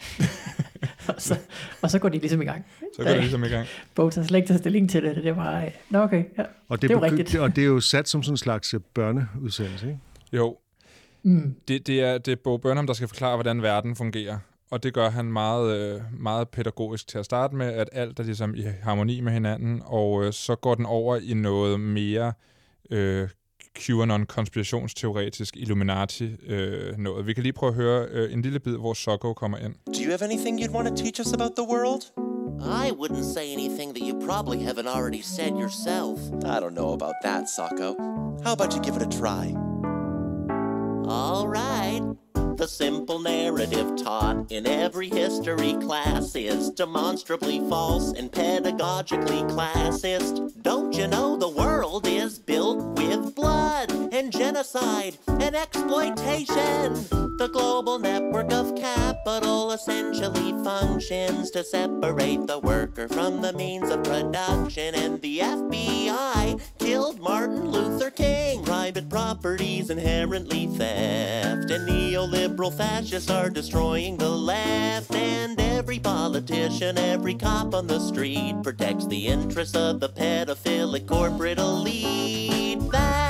[1.08, 1.38] og, så,
[1.82, 2.64] og så går de ligesom i gang.
[2.96, 3.66] Så går de ligesom i gang.
[3.94, 5.16] Bo tager slet ikke stilling til det.
[5.16, 6.44] Det var, nå okay, ja.
[6.68, 7.34] og det, det er jo rigtigt.
[7.34, 9.98] Og det er jo sat som sådan en slags øh, børneudsendelse, ikke?
[10.32, 10.56] Jo.
[11.22, 11.54] Mm.
[11.68, 14.38] Det, det, er, det er Bo Burnham, der skal forklare, hvordan verden fungerer.
[14.70, 18.24] Og det gør han meget, øh, meget pædagogisk til at starte med, at alt er
[18.24, 22.32] ligesom i harmoni med hinanden, og øh, så går den over i noget mere
[22.90, 23.28] øh,
[23.78, 27.26] QAnon konspirationsteoretisk Illuminati øh, noget.
[27.26, 29.74] Vi kan lige prøve at høre øh, en lille bid, hvor Sokko kommer ind.
[29.86, 32.02] Do you have anything you'd want to teach us about the world?
[32.60, 36.18] I wouldn't say anything that you probably haven't already said yourself.
[36.44, 37.88] I don't know about that, Sokko.
[38.44, 39.54] How about you give it a try?
[41.06, 42.09] All right.
[42.60, 50.52] The simple narrative taught in every history class is demonstrably false and pedagogically classist.
[50.60, 53.34] Don't you know the world is built with
[54.20, 56.92] and genocide and exploitation?
[57.38, 64.04] The global network of capital essentially functions to separate the worker from the means of
[64.04, 68.62] production, and the FBI killed Martin Luther King.
[68.62, 77.34] Private property's inherently theft, and neoliberal fascists are destroying the left, and every politician, every
[77.34, 82.80] cop on the street protects the interests of the pedophilic corporate elite.
[82.90, 83.29] That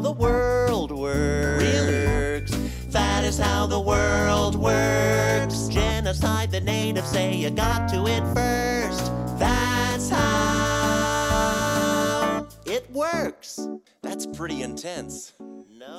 [0.00, 1.62] the world works.
[1.62, 2.70] Really?
[2.88, 5.68] That is how the world works.
[5.68, 9.12] Genocide, the natives say you got to it first.
[9.38, 11.28] That's how
[12.66, 13.68] it works.
[14.02, 15.34] That's pretty intense.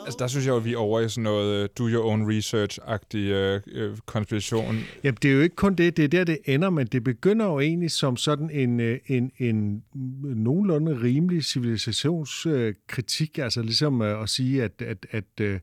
[0.05, 2.05] Altså, der synes jeg jo, at vi er over i sådan noget uh, do your
[2.05, 4.79] own research-agtig uh, uh, konspiration.
[5.03, 7.45] Jamen, det er jo ikke kun det, det er der, det ender, men det begynder
[7.45, 9.83] jo egentlig som sådan en, øh, en, en
[10.23, 15.59] nogenlunde rimelig civilisationskritik, altså ligesom at sige, at, at, at uh,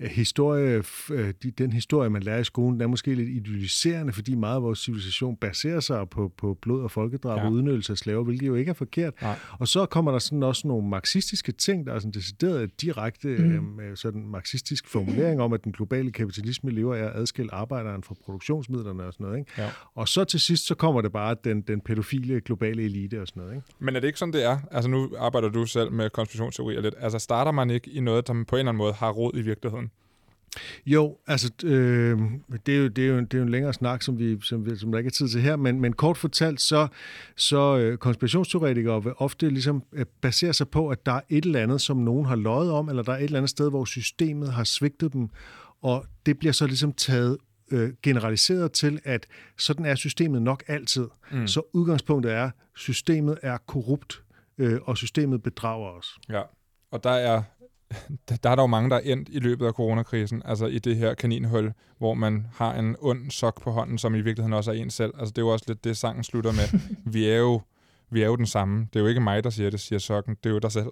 [0.00, 0.82] historie,
[1.58, 5.36] den historie, man lærer i skolen, er måske lidt idealiserende, fordi meget af vores civilisation
[5.36, 7.46] baserer sig på, på blod og folkedrab ja.
[7.46, 9.22] og udnyttelse af slaver, hvilket jo ikke er forkert.
[9.22, 9.38] Nej.
[9.58, 13.80] Og så kommer der sådan også nogle marxistiske ting, der er sådan decideret direkte mm.
[13.80, 18.14] øh, sådan marxistisk formulering om, at den globale kapitalisme lever af at adskille arbejderen fra
[18.24, 19.38] produktionsmidlerne og sådan noget.
[19.38, 19.52] Ikke?
[19.58, 19.68] Ja.
[19.94, 23.40] Og så til sidst, så kommer det bare den, den pædofile globale elite og sådan
[23.40, 23.54] noget.
[23.54, 23.66] Ikke?
[23.78, 24.58] Men er det ikke sådan, det er?
[24.70, 26.94] Altså nu arbejder du selv med konspirationsteorier lidt.
[26.98, 29.42] Altså starter man ikke i noget, der på en eller anden måde har råd i
[29.42, 29.87] virkeligheden?
[30.86, 32.18] Jo, altså, øh,
[32.66, 34.76] det, er jo, det, er jo, det er jo en længere snak, som, vi, som,
[34.76, 36.88] som der ikke er tid til her, men, men kort fortalt, så,
[37.36, 41.62] så øh, konspirationsteoretikere vil ofte ligesom øh, basere sig på, at der er et eller
[41.62, 44.52] andet, som nogen har løjet om, eller der er et eller andet sted, hvor systemet
[44.52, 45.28] har svigtet dem,
[45.82, 47.38] og det bliver så ligesom taget
[47.70, 49.26] øh, generaliseret til, at
[49.58, 51.06] sådan er systemet nok altid.
[51.32, 51.46] Mm.
[51.46, 54.22] Så udgangspunktet er, systemet er korrupt,
[54.58, 56.18] øh, og systemet bedrager os.
[56.28, 56.42] Ja,
[56.90, 57.42] og der er
[58.42, 60.96] der er der jo mange, der er endt i løbet af coronakrisen, altså i det
[60.96, 64.74] her kaninhul, hvor man har en ond sok på hånden, som i virkeligheden også er
[64.74, 65.12] en selv.
[65.18, 66.80] Altså det er jo også lidt det, sangen slutter med.
[67.12, 67.60] vi er jo,
[68.10, 68.88] vi er jo den samme.
[68.92, 70.36] Det er jo ikke mig, der siger det, siger sokken.
[70.44, 70.88] Det er jo dig selv.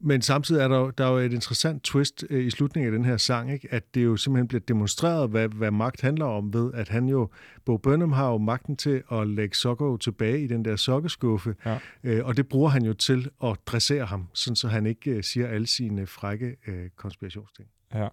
[0.00, 3.04] Men samtidig er der, der er jo et interessant twist øh, i slutningen af den
[3.04, 3.68] her sang, ikke?
[3.70, 7.28] at det jo simpelthen bliver demonstreret, hvad, hvad magt handler om ved, at han jo,
[7.64, 11.78] Bo Burnham har jo magten til at lægge Sokko tilbage i den der sokkeskuffe, ja.
[12.04, 15.24] øh, og det bruger han jo til at dressere ham, sådan så han ikke øh,
[15.24, 17.68] siger alle sine frække øh, konspirationsting.
[17.94, 18.08] Ja.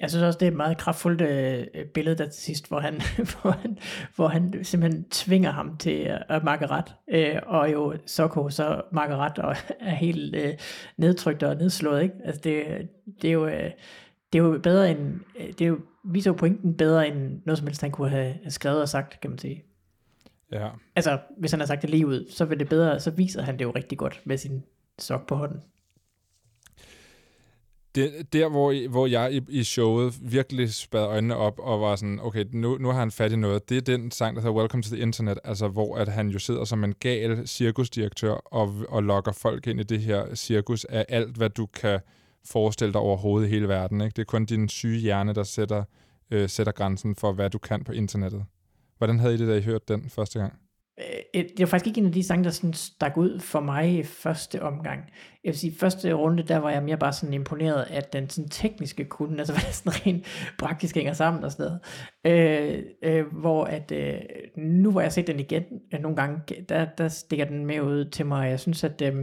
[0.00, 2.94] Jeg synes også, det er et meget kraftfuldt øh, billede der til sidst, hvor han,
[3.42, 3.78] hvor, han,
[4.16, 6.94] hvor han simpelthen tvinger ham til at makke ret.
[7.08, 10.54] Øh, og jo Soko så makker ret og er helt øh,
[10.96, 12.02] nedtrykt og nedslået.
[12.02, 12.14] Ikke?
[12.24, 12.88] Altså det,
[13.22, 13.70] det, er jo, øh,
[14.32, 17.66] det er jo bedre end, det er jo viser jo pointen bedre end noget som
[17.66, 19.64] helst, han kunne have skrevet og sagt, kan man sige.
[20.52, 20.68] Ja.
[20.96, 23.58] Altså, hvis han har sagt det lige ud, så, vil det bedre, så viser han
[23.58, 24.64] det jo rigtig godt med sin
[24.98, 25.60] sok på hånden.
[27.94, 32.20] Det, der, hvor, hvor jeg i, i showet virkelig spadede øjnene op og var sådan,
[32.22, 33.68] okay, nu, nu har han fat i noget.
[33.68, 36.38] Det er den sang, der hedder Welcome to the Internet, altså hvor at han jo
[36.38, 41.06] sidder som en gal cirkusdirektør og, og lokker folk ind i det her cirkus af
[41.08, 42.00] alt, hvad du kan
[42.44, 44.00] forestille dig overhovedet i hele verden.
[44.00, 44.14] Ikke?
[44.16, 45.84] Det er kun din syge hjerne, der sætter,
[46.30, 48.44] øh, sætter grænsen for, hvad du kan på internettet.
[48.98, 50.63] Hvordan havde I det, da I hørte den første gang?
[51.00, 53.98] Øh, det var faktisk ikke en af de sange, der sådan stak ud for mig
[53.98, 55.00] i første omgang.
[55.44, 58.48] Jeg vil sige, første runde, der var jeg mere bare sådan imponeret af den sådan
[58.48, 60.26] tekniske kunde, altså hvad sådan rent
[60.58, 61.80] praktisk hænger sammen og sådan noget.
[62.26, 64.14] Øh, øh, hvor at, øh,
[64.56, 67.80] nu hvor jeg har set den igen øh, nogle gange, der, der stikker den med
[67.80, 69.14] ud til mig, jeg synes, at øh,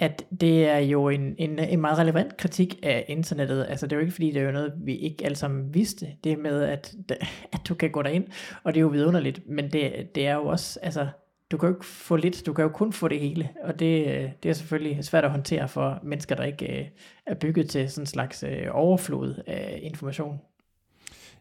[0.00, 3.66] at det er jo en, en, en meget relevant kritik af internettet.
[3.68, 6.06] Altså det er jo ikke fordi, det er jo noget, vi ikke alle sammen vidste.
[6.24, 6.94] Det med, at,
[7.54, 8.26] at du kan gå derind,
[8.64, 9.48] og det er jo vidunderligt.
[9.48, 11.08] Men det, det er jo også, altså
[11.50, 13.48] du kan jo ikke få lidt, du kan jo kun få det hele.
[13.64, 14.06] Og det,
[14.42, 16.86] det er selvfølgelig svært at håndtere for mennesker, der ikke øh,
[17.26, 20.40] er bygget til sådan en slags øh, overflod af information.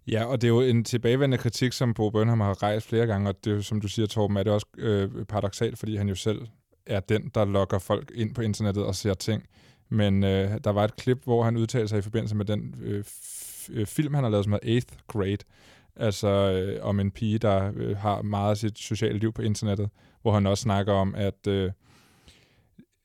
[0.07, 3.29] Ja, og det er jo en tilbagevendende kritik, som Bo Burnham har rejst flere gange,
[3.29, 6.09] og det er jo, som du siger, Torben, er det også øh, paradoxalt, fordi han
[6.09, 6.47] jo selv
[6.85, 9.43] er den, der lokker folk ind på internettet og ser ting.
[9.89, 13.03] Men øh, der var et klip, hvor han udtalte sig i forbindelse med den øh,
[13.69, 15.37] øh film, han har lavet, som hedder 8th Grade,
[15.95, 19.89] altså øh, om en pige, der øh, har meget af sit sociale liv på internettet,
[20.21, 21.71] hvor han også snakker om, at, øh,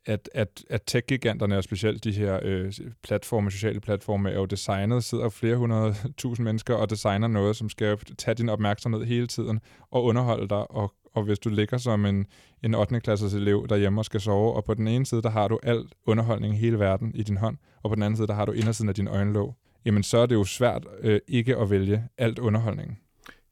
[0.07, 5.05] at, at, at tech-giganterne, og specielt de her øh, platforme, sociale platforme, er jo designet,
[5.05, 9.61] sidder flere hundrede tusind mennesker og designer noget, som skal tage din opmærksomhed hele tiden
[9.91, 12.27] og underholde dig og, og hvis du ligger som en,
[12.63, 13.01] en 8.
[13.01, 15.95] klasses elev derhjemme og skal sove, og på den ene side, der har du alt
[16.07, 18.53] underholdning i hele verden i din hånd, og på den anden side, der har du
[18.53, 22.39] indersiden af din øjenlåg, jamen så er det jo svært øh, ikke at vælge alt
[22.39, 23.01] underholdning.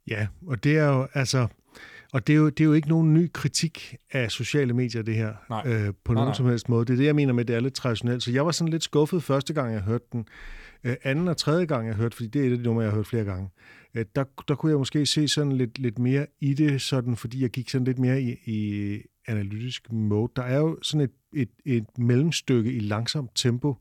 [0.08, 1.46] Ja, og det er jo, altså,
[2.14, 5.14] og det er, jo, det er jo ikke nogen ny kritik af sociale medier, det
[5.14, 5.62] her, nej.
[5.66, 6.34] Øh, på nej, nogen nej.
[6.34, 6.84] som helst måde.
[6.84, 8.22] Det er det, jeg mener med, at det er lidt traditionelt.
[8.22, 10.26] Så jeg var sådan lidt skuffet første gang, jeg hørte den.
[10.84, 12.90] Øh, anden og tredje gang, jeg hørte, fordi det er et af de numre, jeg
[12.90, 13.48] har hørt flere gange.
[13.94, 17.42] Øh, der, der kunne jeg måske se sådan lidt, lidt mere i det, sådan, fordi
[17.42, 20.32] jeg gik sådan lidt mere i, i analytisk mode.
[20.36, 23.76] Der er jo sådan et, et, et mellemstykke i langsomt tempo,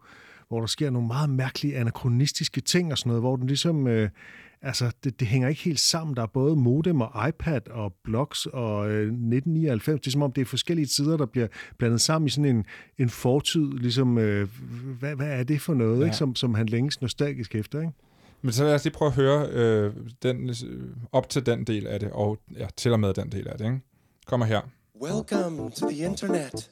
[0.47, 3.87] hvor der sker nogle meget mærkelige anakronistiske ting og sådan noget, hvor den ligesom...
[3.87, 4.09] Øh,
[4.63, 6.15] altså, det, det hænger ikke helt sammen.
[6.15, 10.01] Der er både modem og iPad og blogs og øh, 1999.
[10.01, 11.47] Det er som om, det er forskellige tider, der bliver
[11.77, 12.65] blandet sammen i sådan en,
[12.97, 13.71] en fortid.
[13.71, 14.47] Ligesom, øh,
[14.99, 16.05] hvad, hvad er det for noget, ja.
[16.05, 16.17] ikke?
[16.17, 17.93] Som, som han længes nostalgisk efter, ikke?
[18.41, 20.55] Men så lad os lige prøve at høre øh, den, øh,
[21.11, 23.65] op til den del af det, og ja, til og med den del af det.
[23.65, 23.79] Ikke?
[24.25, 24.61] Kommer her.
[25.01, 26.71] Welcome to the internet.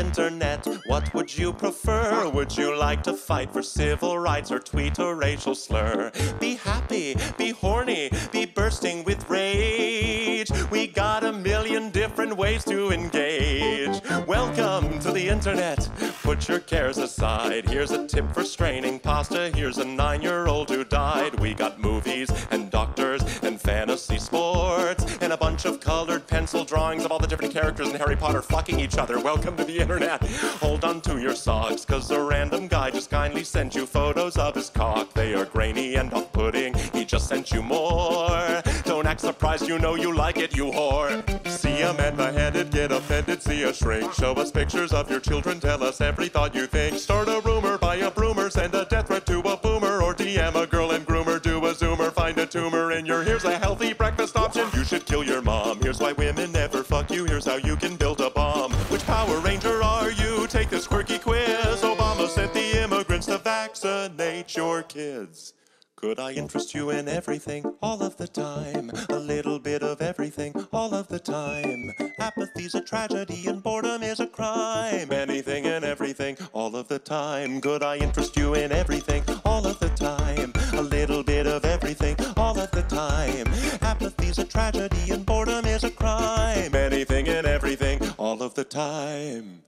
[0.00, 0.66] internet.
[0.86, 2.28] What would you prefer?
[2.30, 6.10] Would you like to fight for civil rights or tweet a racial slur?
[6.40, 10.50] Be happy, be horny, be bursting with rage.
[10.70, 13.99] We got a million different ways to engage.
[14.30, 15.88] Welcome to the internet.
[16.22, 17.68] Put your cares aside.
[17.68, 19.50] Here's a tip for straining pasta.
[19.56, 21.40] Here's a nine year old who died.
[21.40, 27.04] We got movies and doctors and fantasy sports and a bunch of colored pencil drawings
[27.04, 29.18] of all the different characters in Harry Potter fucking each other.
[29.18, 30.24] Welcome to the internet.
[30.60, 34.54] Hold on to your socks, cause a random guy just kindly sent you photos of
[34.54, 35.12] his cock.
[35.12, 36.74] They are grainy and off putting.
[36.92, 38.62] He just sent you more.
[38.84, 41.10] Don't act surprised, you know you like it, you whore.
[41.48, 44.19] See a man beheaded, get offended, see a shrink.
[44.20, 46.98] Show us pictures of your children, tell us every thought you think.
[46.98, 50.62] Start a rumor, buy a broomer, send a death threat to a boomer, or DM
[50.62, 53.22] a girl and groomer, do a zoomer, find a tumor in your.
[53.22, 54.68] Here's a healthy breakfast option.
[54.74, 55.80] You should kill your mom.
[55.80, 57.24] Here's why women never fuck you.
[57.24, 58.74] Here's how you can build a bomb.
[58.90, 60.46] Which Power Ranger are you?
[60.48, 61.80] Take this quirky quiz.
[61.80, 65.54] Obama sent the immigrants to vaccinate your kids.
[66.00, 68.90] Could I interest you in everything all of the time?
[69.10, 71.92] A little bit of everything all of the time.
[72.18, 75.12] Apathy's a tragedy and boredom is a crime.
[75.12, 77.60] Anything and everything all of the time.
[77.60, 80.54] Could I interest you in everything all of the time?
[80.72, 83.46] A little bit of everything all of the time.
[83.82, 86.74] Apathy's a tragedy and boredom is a crime.
[86.74, 89.64] Anything and everything all of the time.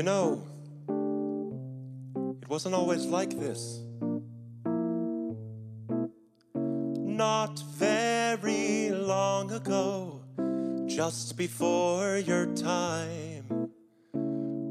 [0.00, 0.40] You know,
[2.40, 3.80] it wasn't always like this.
[6.54, 10.22] Not very long ago,
[10.86, 13.68] just before your time,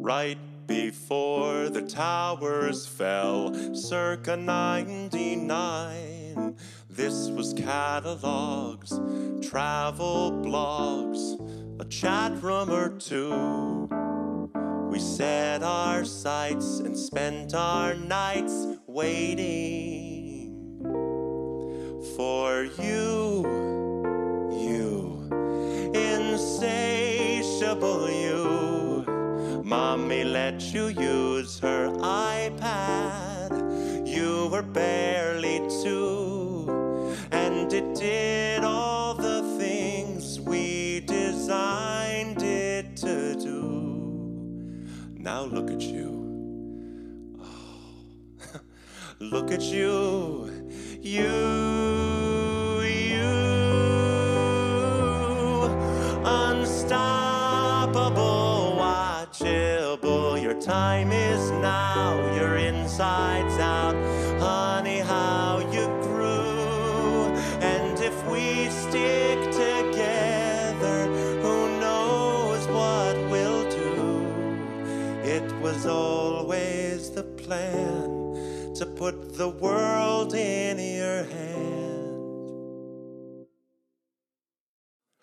[0.01, 6.57] right before the towers fell, circa 99.
[6.89, 8.99] This was catalogs,
[9.47, 14.08] travel blogs, a chat room or two.
[14.89, 20.55] We set our sights and spent our nights waiting
[22.17, 23.45] for you,
[24.51, 25.29] you,
[25.93, 29.61] insatiable you.
[29.63, 30.88] Mommy let you
[49.31, 50.49] look at you.
[51.01, 53.29] You, you.
[56.25, 56.87] Unstoppable,
[58.79, 60.41] watchable.
[60.41, 62.15] Your time is now.
[62.35, 63.95] Your insides out.
[64.39, 67.27] Honey, how you grew.
[67.61, 71.07] And if we stick together,
[71.41, 74.25] who knows what we'll do?
[75.23, 78.08] It was always the plan
[78.79, 81.49] to put the world in your hand.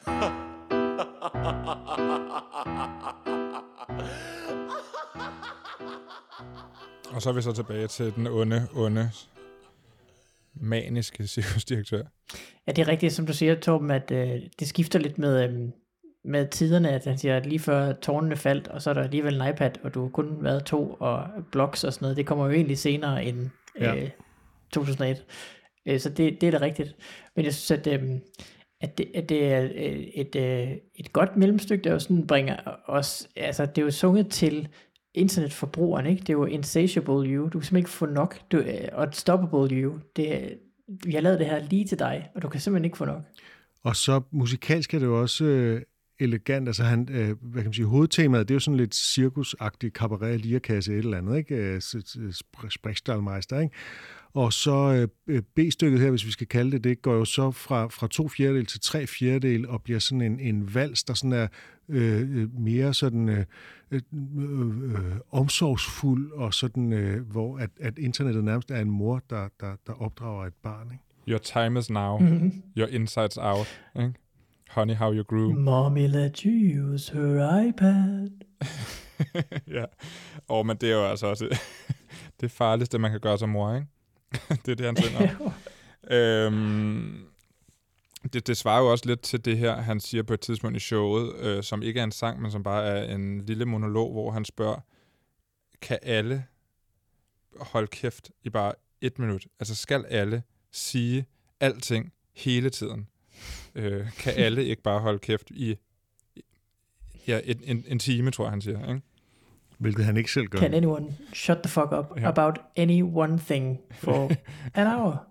[7.14, 9.10] Og så er vi så tilbage til den onde, onde,
[10.54, 12.02] maniske cirkusdirektør.
[12.66, 15.68] Ja, det er rigtigt, som du siger, Torben, at øh, det skifter lidt med, øh,
[16.26, 19.40] med tiderne, at han siger, at lige før tårnene faldt, og så er der alligevel
[19.42, 22.46] en iPad, og du har kun været to, og blogs og sådan noget, det kommer
[22.46, 23.94] jo egentlig senere end Ja.
[23.94, 24.10] øh,
[24.72, 25.24] 2001.
[25.86, 26.96] Øh, så det, det er da rigtigt.
[27.36, 28.10] Men jeg synes, at, øh,
[28.80, 32.56] at, det, at det er øh, et, øh, et godt mellemstykke, der jo sådan bringer
[32.86, 34.68] os, altså det er jo sunget til
[35.14, 36.20] internetforbrugeren, ikke?
[36.20, 37.44] Det er jo insatiable you.
[37.44, 38.38] Du kan simpelthen ikke få nok.
[38.52, 39.98] Du, øh, unstoppable you.
[40.16, 40.58] Det,
[41.04, 43.22] vi har lavet det her lige til dig, og du kan simpelthen ikke få nok.
[43.84, 45.82] Og så musikalsk er det jo også øh,
[46.18, 46.68] elegant.
[46.68, 50.40] Altså han, øh, hvad kan man sige, hovedtemaet, det er jo sådan lidt cirkusagtigt cabaret,
[50.40, 51.54] lirakasse, et eller andet, ikke?
[51.54, 53.74] Øh, s- s- sp- Sprechstalmeister, ikke?
[54.34, 57.86] Og så øh, B-stykket her, hvis vi skal kalde det det, går jo så fra,
[57.86, 61.48] fra to fjerdedel til tre fjerdedel og bliver sådan en, en vals, der sådan er
[61.88, 63.44] øh, øh, mere sådan øh,
[63.90, 64.00] øh,
[64.38, 69.76] øh, omsorgsfuld, og sådan, øh, hvor at, at internettet nærmest er en mor, der, der,
[69.86, 71.02] der opdrager et barn, ikke?
[71.28, 72.18] Your time is now.
[72.18, 72.62] Mm-hmm.
[72.78, 73.80] Your insides out.
[73.96, 74.12] Ikke?
[74.68, 75.52] Honey, how you grew.
[75.52, 76.52] Mommy let you
[76.92, 78.30] use her iPad.
[79.76, 79.84] ja.
[80.48, 81.58] Og men det er jo altså også
[82.40, 83.86] det farligste, man kan gøre som mor, ikke?
[84.66, 85.52] det er det, han synger.
[86.10, 87.26] øhm,
[88.32, 90.80] det, det svarer jo også lidt til det her, han siger på et tidspunkt i
[90.80, 94.30] showet, øh, som ikke er en sang, men som bare er en lille monolog, hvor
[94.30, 94.80] han spørger,
[95.82, 96.44] kan alle
[97.60, 99.46] holde kæft i bare et minut?
[99.60, 101.26] Altså skal alle sige
[101.60, 103.08] alting hele tiden?
[103.74, 105.76] Øh, kan alle ikke bare holde kæft i
[107.28, 109.00] ja, en, en, en time, tror jeg, han siger, ikke?
[109.78, 110.58] Hvilket han ikke selv gør.
[110.58, 112.28] Can anyone shut the fuck up Ja.
[112.28, 114.30] about any one thing for
[114.80, 115.26] an hour?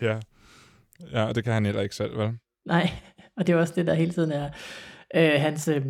[0.00, 0.18] Ja.
[1.12, 2.30] Ja, og det kan han heller ikke selv, vel?
[2.66, 2.90] Nej,
[3.36, 4.50] og det er også det, der hele tiden er
[5.14, 5.68] øh, hans...
[5.68, 5.82] Øh,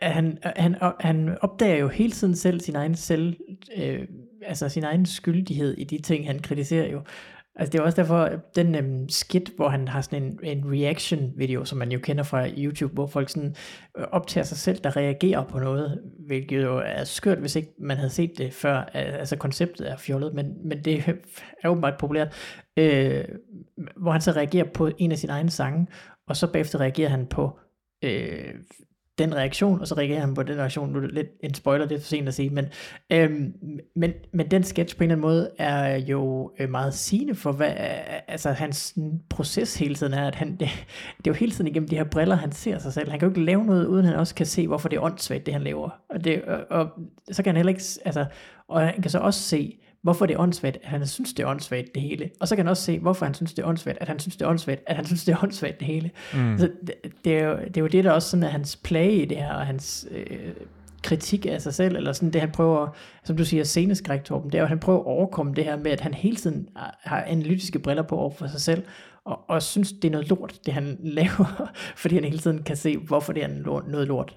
[0.00, 3.36] at han, han, han opdager jo hele tiden selv sin egen selv,
[3.76, 4.08] øh,
[4.42, 7.02] altså sin egen skyldighed i de ting, han kritiserer jo.
[7.58, 11.64] Altså det er også derfor, den øhm, skit, hvor han har sådan en, en reaction-video,
[11.64, 13.54] som man jo kender fra YouTube, hvor folk sådan
[13.98, 17.96] øh, optager sig selv, der reagerer på noget, hvilket jo er skørt, hvis ikke man
[17.96, 18.76] havde set det før.
[18.92, 21.04] Altså konceptet er fjollet, men, men det
[21.62, 22.34] er åbenbart populært.
[22.76, 23.24] Øh,
[23.96, 25.86] hvor han så reagerer på en af sine egne sange,
[26.28, 27.58] og så bagefter reagerer han på
[28.04, 28.54] øh,
[29.18, 30.92] den reaktion, og så reagerer han på den reaktion.
[30.92, 32.66] Nu er det lidt en spoiler, det er for sent at sige, men,
[33.10, 33.54] øhm,
[33.96, 37.52] men, men den sketch på en eller anden måde er jo øh, meget sigende for,
[37.52, 38.98] hvad øh, altså, hans
[39.28, 40.68] proces hele tiden er, at han, det,
[41.18, 43.10] det er jo hele tiden igennem de her briller, han ser sig selv.
[43.10, 45.46] Han kan jo ikke lave noget, uden han også kan se, hvorfor det er åndssvagt,
[45.46, 45.90] det han laver.
[46.10, 46.88] Og, det, og, og
[47.32, 48.26] så kan han heller ikke, altså,
[48.68, 51.46] og han kan så også se, hvorfor det er åndssvagt, at han synes, det er
[51.46, 52.30] åndssvagt, det hele.
[52.40, 54.36] Og så kan han også se, hvorfor han synes, det er åndssvagt, at han synes,
[54.36, 56.10] det er åndssvagt, at han synes, det er åndssvagt, det hele.
[56.34, 56.58] Mm.
[56.58, 56.94] Så det,
[57.24, 59.36] det, er jo, det er jo det, der også sådan er hans plage i det
[59.36, 60.26] her, og hans øh,
[61.02, 64.58] kritik af sig selv, eller sådan det, han prøver, som du siger, sceneskræk, Torben, det
[64.58, 66.68] er jo, at han prøver at overkomme det her med, at han hele tiden
[67.04, 68.82] har- analytiske briller på over for sig selv,
[69.24, 72.76] og, og synes, det er noget lort, det han laver, fordi han hele tiden kan
[72.76, 73.48] se, hvorfor det er
[73.88, 74.36] noget lort.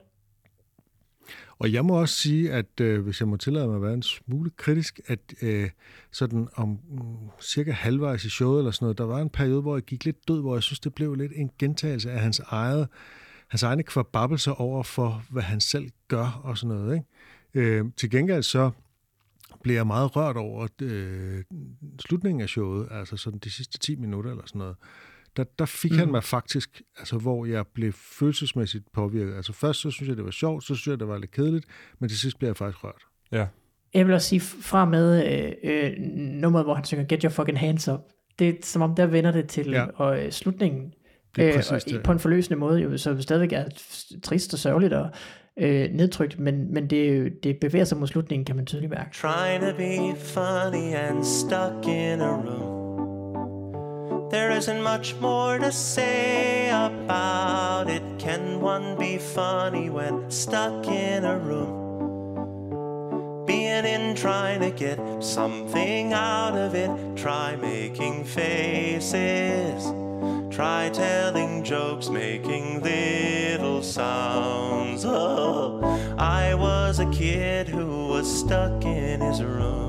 [1.60, 4.04] Og jeg må også sige, at øh, hvis jeg må tillade mig at være en
[4.04, 5.70] smule kritisk, at øh,
[6.12, 7.00] sådan om mm,
[7.42, 10.28] cirka halvvejs i showet eller sådan noget, der var en periode, hvor jeg gik lidt
[10.28, 12.88] død, hvor jeg synes, det blev lidt en gentagelse af hans eget
[13.50, 16.94] hans egne kvababelser over for, hvad han selv gør og sådan noget.
[16.94, 17.70] Ikke?
[17.70, 18.72] Øh, til gengæld så
[19.64, 21.44] blev jeg meget rørt over øh,
[22.00, 24.76] slutningen af showet, altså sådan de sidste 10 minutter eller sådan noget.
[25.40, 25.98] Der, der fik mm.
[25.98, 29.36] han mig faktisk, altså hvor jeg blev følelsesmæssigt påvirket.
[29.36, 31.66] Altså først så synes jeg, det var sjovt, så synes jeg, det var lidt kedeligt,
[32.00, 33.02] men til sidst blev jeg faktisk rørt.
[33.32, 33.46] Ja.
[33.94, 35.92] Jeg vil også sige fra med øh, øh,
[36.42, 38.00] nummeret, hvor han synger Get Your Fucking Hands Up.
[38.40, 39.86] Det er som om, der vender det til Ja.
[39.96, 40.94] og, øh, slutningen.
[41.36, 42.04] Det er Øh, præcis og i- det.
[42.04, 43.66] På en forløsende måde, jo, så det stadigvæk er
[44.24, 45.10] trist og sørgeligt og
[45.60, 49.10] øh, nedtrykt, men, men det, jo- det bevæger sig mod slutningen, kan man tydeligt mærke.
[49.14, 52.79] Trying to be funny and stuck in a room.
[54.30, 58.04] There isn't much more to say about it.
[58.20, 63.46] Can one be funny when stuck in a room?
[63.48, 66.92] Being in, trying to get something out of it.
[67.18, 69.92] Try making faces.
[70.56, 75.06] Try telling jokes, making little sounds.
[75.06, 75.82] Oh,
[76.20, 79.89] I was a kid who was stuck in his room.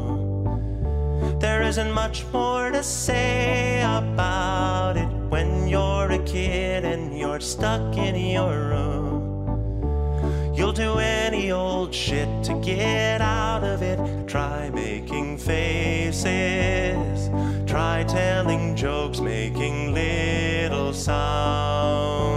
[1.40, 7.96] There isn't much more to say about it when you're a kid and you're stuck
[7.96, 10.54] in your room.
[10.54, 13.98] You'll do any old shit to get out of it.
[14.28, 17.30] Try making faces.
[17.66, 22.29] Try telling jokes, making little sounds.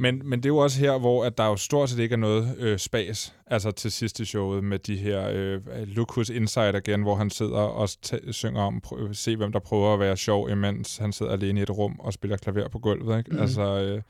[0.00, 2.16] Men, men det er jo også her, hvor at der jo stort set ikke er
[2.16, 6.78] noget øh, spas, altså til sidst i showet, med de her øh, Look Who's Inside
[6.86, 7.88] igen, hvor han sidder og
[8.30, 11.62] synger om, prøv, se hvem der prøver at være sjov, imens han sidder alene i
[11.62, 13.18] et rum og spiller klaver på gulvet.
[13.18, 13.30] Ikke?
[13.30, 13.40] Mm.
[13.40, 14.02] Altså, øh,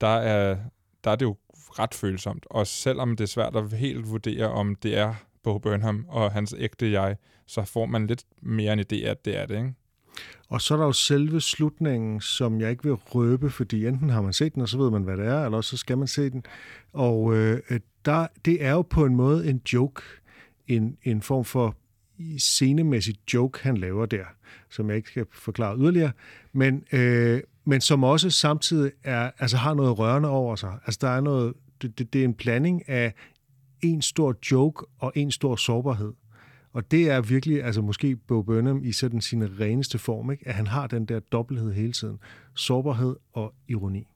[0.00, 0.56] der, er,
[1.04, 4.74] der er det jo ret følsomt, og selvom det er svært at helt vurdere, om
[4.74, 7.16] det er Bo Burnham og hans ægte jeg,
[7.46, 9.74] så får man lidt mere en idé af, at det er det, ikke?
[10.48, 14.22] Og så er der jo selve slutningen, som jeg ikke vil røbe, fordi enten har
[14.22, 16.08] man set den, og så ved man, hvad det er, eller også så skal man
[16.08, 16.44] se den.
[16.92, 17.60] Og øh,
[18.04, 20.02] der, det er jo på en måde en joke,
[20.68, 21.76] en, en form for
[22.38, 24.24] scenemæssig joke, han laver der,
[24.70, 26.12] som jeg ikke skal forklare yderligere,
[26.52, 30.78] men, øh, men som også samtidig er, altså har noget rørende over sig.
[30.86, 33.14] Altså der er noget, det, det, det er en blanding af
[33.82, 36.12] en stor joke og en stor sårbarhed.
[36.72, 40.48] Og det er virkelig, altså måske Bo Burnham i sådan sin reneste form, ikke?
[40.48, 42.18] at han har den der dobbelthed hele tiden.
[42.54, 44.06] Sårbarhed og ironi.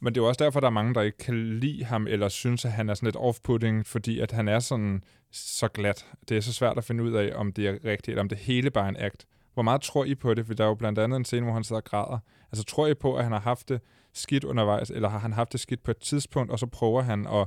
[0.00, 2.28] Men det er jo også derfor, der er mange, der ikke kan lide ham, eller
[2.28, 6.06] synes, at han er sådan lidt off-putting, fordi at han er sådan så glat.
[6.28, 8.38] Det er så svært at finde ud af, om det er rigtigt, eller om det
[8.38, 9.26] hele bare er en akt.
[9.54, 10.46] Hvor meget tror I på det?
[10.46, 12.18] For der er jo blandt andet en scene, hvor han sidder og græder.
[12.52, 13.80] Altså tror I på, at han har haft det
[14.12, 17.26] skidt undervejs, eller har han haft det skidt på et tidspunkt, og så prøver han
[17.26, 17.46] at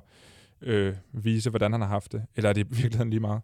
[0.61, 2.25] øh, vise, hvordan han har haft det?
[2.35, 3.41] Eller er det i virkeligheden lige meget?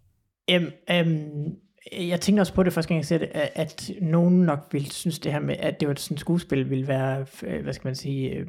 [0.52, 1.56] Øhm, øhm,
[1.92, 4.92] jeg tænkte også på det første gang, jeg ser det, at, at nogen nok ville
[4.92, 7.88] synes det her med, at det var sådan et skuespil, ville være, øh, hvad skal
[7.88, 8.48] man sige, øh,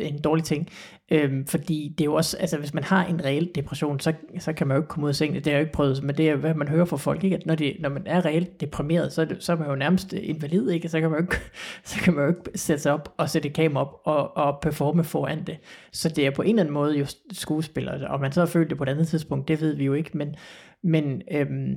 [0.00, 0.68] en dårlig ting.
[1.12, 4.52] Øhm, fordi det er jo også, altså hvis man har en reel depression, så, så
[4.52, 5.36] kan man jo ikke komme ud af sengen.
[5.36, 7.36] Det har jeg jo ikke prøvet, men det er hvad man hører fra folk, ikke?
[7.36, 10.70] at når, de, når man er reelt deprimeret, så så er man jo nærmest invalid,
[10.70, 10.88] ikke?
[10.88, 11.36] så kan man jo ikke,
[11.84, 14.58] så kan man jo ikke sætte sig op og sætte et kamera op og, og
[14.62, 15.58] performe foran det.
[15.92, 18.70] Så det er på en eller anden måde jo skuespil, og man så har følt
[18.70, 20.34] det på et andet tidspunkt, det ved vi jo ikke, men,
[20.82, 21.76] men, øhm,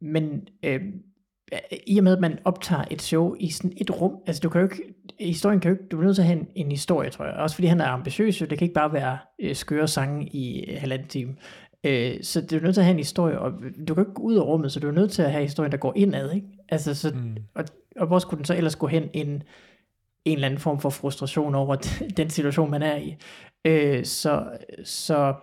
[0.00, 1.02] men øhm,
[1.86, 4.60] i og med, at man optager et show i sådan et rum, altså du kan
[4.60, 7.10] jo ikke, historien kan jo ikke, du er nødt til at have en, en historie,
[7.10, 7.34] tror jeg.
[7.34, 8.46] Også fordi han er ambitiøs, jo.
[8.46, 11.36] det kan ikke bare være øh, skøre sange i øh, halvanden time.
[11.84, 13.52] Øh, så du er nødt til at have en historie, og
[13.88, 15.42] du kan jo ikke gå ud af rummet, så du er nødt til at have
[15.42, 16.46] historien, der går indad, ikke?
[16.68, 17.36] Altså, så, mm.
[17.54, 17.64] og,
[17.96, 19.42] og hvor skulle den så ellers gå hen en,
[20.24, 21.76] en eller anden form for frustration over
[22.16, 23.16] den situation, man er i.
[23.64, 24.44] Øh, så,
[24.84, 25.34] så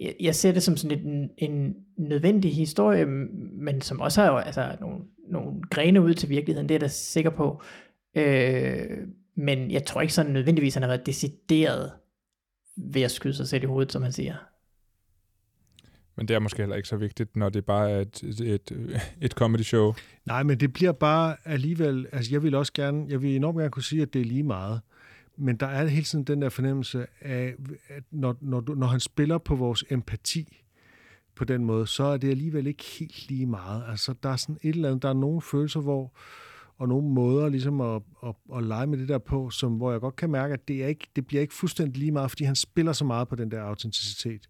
[0.00, 4.36] jeg, jeg ser det som sådan en, en nødvendig historie, men som også har jo
[4.36, 7.62] altså, nogle, nogle grene ud til virkeligheden, det er jeg da sikker på.
[8.14, 8.98] Øh,
[9.36, 11.92] men jeg tror ikke sådan nødvendigvis, han har været decideret
[12.76, 14.34] ved at skyde sig selv i hovedet, som han siger.
[16.16, 18.72] Men det er måske heller ikke så vigtigt, når det bare er et, et, et,
[19.20, 19.94] et comedy show.
[20.26, 23.70] Nej, men det bliver bare alligevel, altså jeg vil også gerne, jeg vil enormt gerne
[23.70, 24.80] kunne sige, at det er lige meget.
[25.36, 27.54] Men der er hele tiden den der fornemmelse af,
[27.88, 30.64] at når, når, du, når han spiller på vores empati
[31.34, 33.84] på den måde, så er det alligevel ikke helt lige meget.
[33.88, 36.12] Altså der er sådan et eller andet, der er nogle følelser, hvor,
[36.78, 40.00] og nogle måder ligesom at, at, at lege med det der på, som, hvor jeg
[40.00, 42.54] godt kan mærke, at det, er ikke, det bliver ikke fuldstændig lige meget, fordi han
[42.54, 44.48] spiller så meget på den der autenticitet.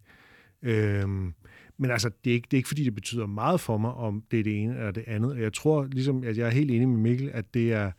[0.61, 1.33] Øhm,
[1.77, 4.23] men altså, det er, ikke, det er ikke fordi, det betyder meget for mig, om
[4.31, 5.37] det er det ene eller det andet.
[5.37, 7.91] Jeg tror ligesom, at jeg er helt enig med Mikkel, at det er,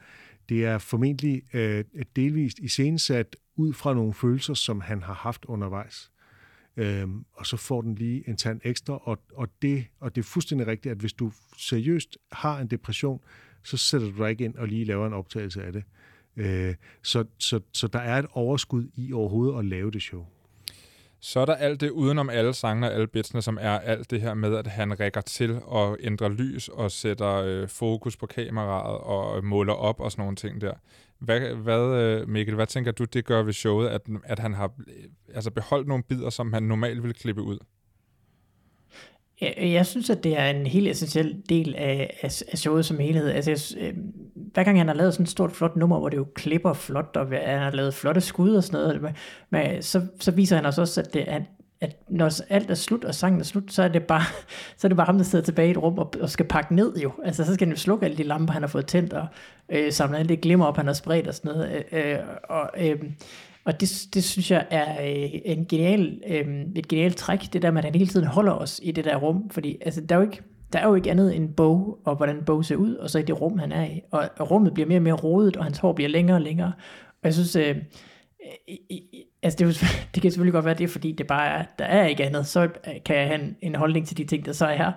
[0.49, 1.85] det er formentlig øh,
[2.17, 6.11] delvist iscenesat ud fra nogle følelser, som han har haft undervejs.
[6.77, 10.25] Øhm, og så får den lige en tand ekstra, og, og, det, og det er
[10.25, 13.21] fuldstændig rigtigt, at hvis du seriøst har en depression,
[13.63, 15.85] så sætter du dig ikke ind og lige laver en optagelse af det.
[16.37, 20.27] Øh, så, så, så der er et overskud i overhovedet at lave det show.
[21.21, 24.21] Så er der alt det udenom alle sangene og alle bitsene, som er alt det
[24.21, 28.99] her med, at han rækker til og ændrer lys og sætter øh, fokus på kameraet
[28.99, 30.75] og måler op og sådan nogle ting der.
[31.19, 34.73] Hvad, hvad, øh, Mikkel, hvad tænker du, det gør ved showet, at, at han har
[34.89, 34.95] øh,
[35.35, 37.59] altså beholdt nogle bidder, som han normalt ville klippe ud?
[39.41, 42.85] Jeg, øh, jeg synes, at det er en helt essentiel del af, af, af showet
[42.85, 43.31] som helhed.
[43.31, 43.95] Altså, jeg, øh,
[44.35, 47.17] hver gang han har lavet sådan et stort, flot nummer, hvor det jo klipper flot,
[47.17, 49.15] og han har lavet flotte skud og sådan noget,
[49.51, 51.43] men, så, så viser han os også, at, det, at,
[51.81, 54.23] at når alt er slut, og sangen er slut, så er det bare,
[54.79, 56.75] så er det bare ham, der sidder tilbage i et rum og, og skal pakke
[56.75, 57.13] ned jo.
[57.25, 59.27] Altså, så skal han jo slukke alle de lamper, han har fået tændt, og
[59.69, 61.85] øh, samle alle det glimmer op, han har spredt og sådan noget.
[61.93, 62.19] Øh, øh
[62.49, 63.03] og, øh,
[63.67, 67.71] og det, det synes jeg er øh, en genial, øh, et genialt træk, det der
[67.71, 69.51] med, at han hele tiden holder os i det der rum.
[69.51, 70.43] Fordi altså, der, er jo ikke,
[70.73, 73.23] der er jo ikke andet end bog, og hvordan bog ser ud, og så i
[73.23, 74.01] det rum, han er i.
[74.11, 76.73] Og, og rummet bliver mere og mere rodet, og hans hår bliver længere og længere.
[77.09, 77.77] Og jeg synes, øh,
[79.47, 79.81] altså det,
[80.15, 82.47] det kan selvfølgelig godt være, det er fordi, det bare er, der er ikke andet,
[82.47, 84.93] så øh, kan jeg have en, en holdning til de ting, der så er her.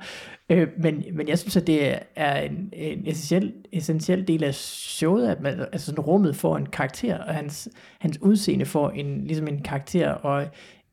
[0.50, 5.28] Øh, men, men jeg synes, at det er en, en essentiel, essentiel del af showet,
[5.28, 7.70] at man, altså sådan rummet får en karakter, og hans,
[8.00, 10.45] hans udseende får en, ligesom en karakter, og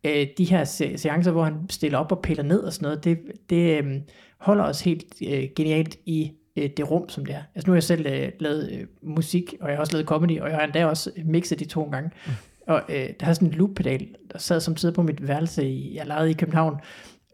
[0.05, 3.05] øh, de her se- seancer, hvor han stiller op og piller ned og sådan noget,
[3.05, 3.19] det,
[3.51, 4.01] det øh,
[4.39, 7.43] holder os helt øh, genialt i øh, det rum, som det er.
[7.55, 10.41] Altså nu har jeg selv øh, lavet øh, musik, og jeg har også lavet comedy,
[10.41, 12.11] og jeg har endda også mixet de to gange.
[12.27, 12.33] Mm.
[12.67, 15.97] Og øh, der har sådan en loop-pedal, der sad som tid på mit værelse, i,
[15.97, 16.81] jeg lejede i København,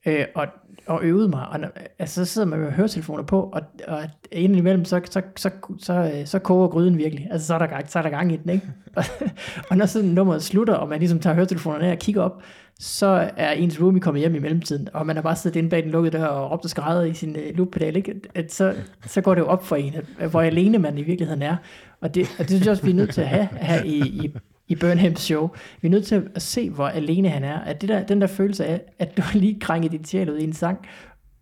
[0.06, 0.46] øh, og,
[0.86, 1.48] og øvede mig.
[1.48, 1.68] Og øh,
[1.98, 4.02] altså, så sidder man med høretelefoner på, og, og
[4.32, 7.28] indimellem, så, så, så, så, øh, så koger gryden virkelig.
[7.30, 8.66] Altså, så er der gang, så er der gang i den, ikke?
[8.96, 9.04] og,
[9.70, 12.42] og når sådan nummeret slutter, og man ligesom tager høretelefonerne af og kigger op,
[12.78, 15.82] så er ens roomie kommet hjem i mellemtiden, og man har bare siddet inde bag
[15.82, 18.14] den lukkede dør og råbt og skrædder i sin øh, uh, loop-pedal, ikke?
[18.34, 18.74] At så,
[19.06, 21.56] så går det jo op for en, at, hvor alene man i virkeligheden er.
[22.00, 23.98] Og det, og det synes jeg også, vi er nødt til at have her i,
[23.98, 24.36] i,
[24.68, 25.48] i Burnhams show.
[25.80, 27.58] Vi er nødt til at se, hvor alene han er.
[27.58, 30.44] At det der, den der følelse af, at du lige krænket dit sjæl ud i
[30.44, 30.78] en sang,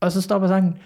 [0.01, 0.79] og så stopper sangen,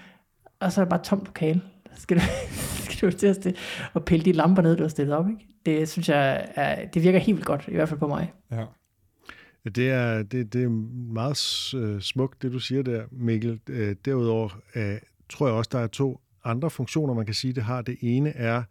[0.60, 1.62] og så er det bare tomt lokale.
[1.96, 2.22] Skal du,
[2.90, 3.56] skal du til at,
[3.94, 5.28] og pille de lamper ned, du har stillet op.
[5.28, 5.46] Ikke?
[5.66, 8.32] Det synes jeg, er, det virker helt vildt godt, i hvert fald på mig.
[8.50, 8.64] Ja.
[9.64, 10.68] Det er, det, det er
[11.12, 13.60] meget øh, smukt, det du siger der, Mikkel.
[13.68, 14.98] Øh, derudover øh,
[15.30, 17.82] tror jeg også, der er to andre funktioner, man kan sige, det har.
[17.82, 18.62] Det ene er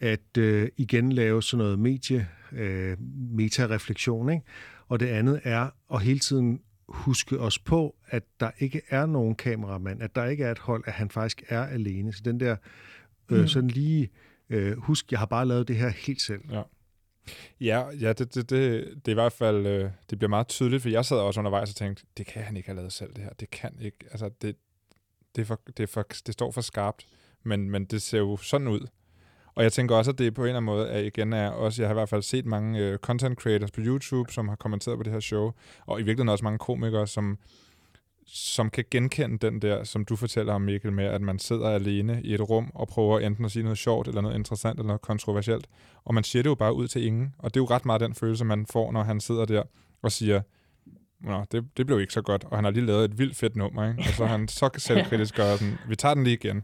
[0.00, 2.96] at øh, igen lave sådan noget medie, øh,
[3.30, 4.42] metareflektion, ikke?
[4.88, 9.34] og det andet er at hele tiden huske os på, at der ikke er nogen
[9.34, 12.12] kameramand, at der ikke er et hold, at han faktisk er alene.
[12.12, 12.56] Så den der
[13.30, 13.48] øh, mm.
[13.48, 14.10] sådan lige,
[14.50, 16.40] øh, husk, jeg har bare lavet det her helt selv.
[16.50, 16.62] Ja.
[17.60, 20.82] Ja, ja det, det, det, det er i hvert fald, øh, det bliver meget tydeligt,
[20.82, 23.24] for jeg sad også undervejs og tænkte, det kan han ikke have lavet selv, det
[23.24, 23.30] her.
[23.40, 24.56] Det kan ikke, altså det,
[25.36, 27.06] det, er for, det, er for, det står for skarpt,
[27.42, 28.86] men, men det ser jo sådan ud.
[29.56, 31.82] Og jeg tænker også, at det på en eller anden måde er, igen er også,
[31.82, 34.96] jeg har i hvert fald set mange øh, content creators på YouTube, som har kommenteret
[34.96, 35.52] på det her show,
[35.86, 37.38] og i virkeligheden også mange komikere, som,
[38.26, 42.20] som kan genkende den der, som du fortæller om, Mikkel, med, at man sidder alene
[42.24, 45.02] i et rum og prøver enten at sige noget sjovt, eller noget interessant, eller noget
[45.02, 45.66] kontroversielt,
[46.04, 48.00] og man siger det jo bare ud til ingen, og det er jo ret meget
[48.00, 49.62] den følelse, man får, når han sidder der
[50.02, 50.40] og siger,
[51.26, 53.56] Nå, det, det blev ikke så godt, og han har lige lavet et vildt fedt
[53.56, 54.02] nummer, ikke?
[54.08, 56.62] og så er han så selvkritisk og sådan, vi tager den lige igen.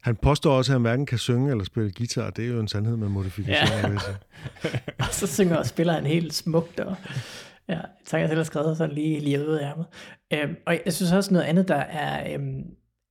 [0.00, 2.68] Han påstår også, at han hverken kan synge eller spille guitar, det er jo en
[2.68, 3.92] sandhed med modifikation.
[3.92, 3.98] Ja.
[5.06, 6.96] og så synger og spiller han helt smukt, og
[7.68, 9.86] ja, så jeg selv har skrevet sådan lige, lige ud af ærmet.
[10.32, 12.62] Øhm, og jeg synes også noget andet, der er, øhm,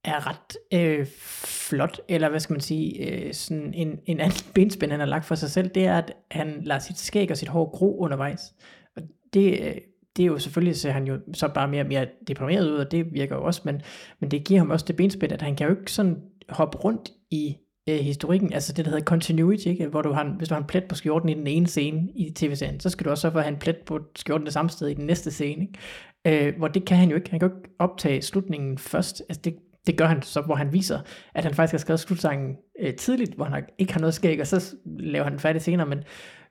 [0.05, 1.05] er ret øh,
[1.45, 5.25] flot, eller hvad skal man sige, øh, sådan en, en anden benspænd, han har lagt
[5.25, 8.53] for sig selv, det er, at han lader sit skæg og sit hår gro undervejs.
[8.95, 9.01] Og
[9.33, 9.75] det, øh,
[10.17, 12.91] det er jo selvfølgelig, ser han jo så bare mere og mere deprimeret ud, og
[12.91, 13.81] det virker jo også, men,
[14.19, 16.17] men det giver ham også det benspænd, at han kan jo ikke sådan
[16.49, 17.57] hoppe rundt i
[17.89, 19.87] øh, historikken, altså det, der hedder continuity, ikke?
[19.87, 22.33] hvor du har, hvis du har en plet på skjorten i den ene scene i
[22.35, 24.87] tv-serien, så skal du også så få have en plet på skjorten det samme sted
[24.87, 25.61] i den næste scene.
[25.61, 26.47] Ikke?
[26.47, 27.29] Øh, hvor det kan han jo ikke.
[27.29, 29.23] Han kan jo ikke optage slutningen først.
[29.29, 29.55] Altså det,
[29.87, 30.99] det gør han så, hvor han viser,
[31.35, 34.47] at han faktisk har skrevet slutsangen øh, tidligt, hvor han ikke har noget skæg, og
[34.47, 36.03] så laver han den færdig senere, men,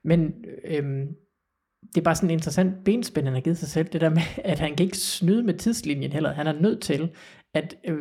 [0.05, 0.33] men
[0.65, 1.07] øh,
[1.89, 4.23] det er bare sådan en interessant benspænd, han har givet sig selv, det der med,
[4.45, 6.33] at han kan ikke snyde med tidslinjen heller.
[6.33, 7.11] Han er nødt til
[7.55, 7.99] at øh,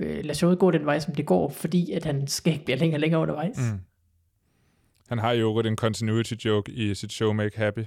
[0.00, 2.96] øh, lade showet gå den vej, som det går, fordi at han skæg bliver længere
[2.96, 3.56] og længere undervejs.
[3.72, 3.80] Mm.
[5.08, 7.84] Han har jo øvrigt en continuity joke i sit show Make Happy,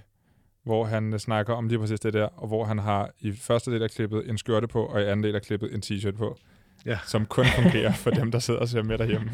[0.64, 3.72] hvor han øh, snakker om lige præcis det der, og hvor han har i første
[3.72, 6.38] del af klippet en skjorte på, og i anden del af klippet en t-shirt på,
[6.86, 6.98] Ja.
[7.06, 9.32] som kun fungerer for dem, der sidder og ser med derhjemme.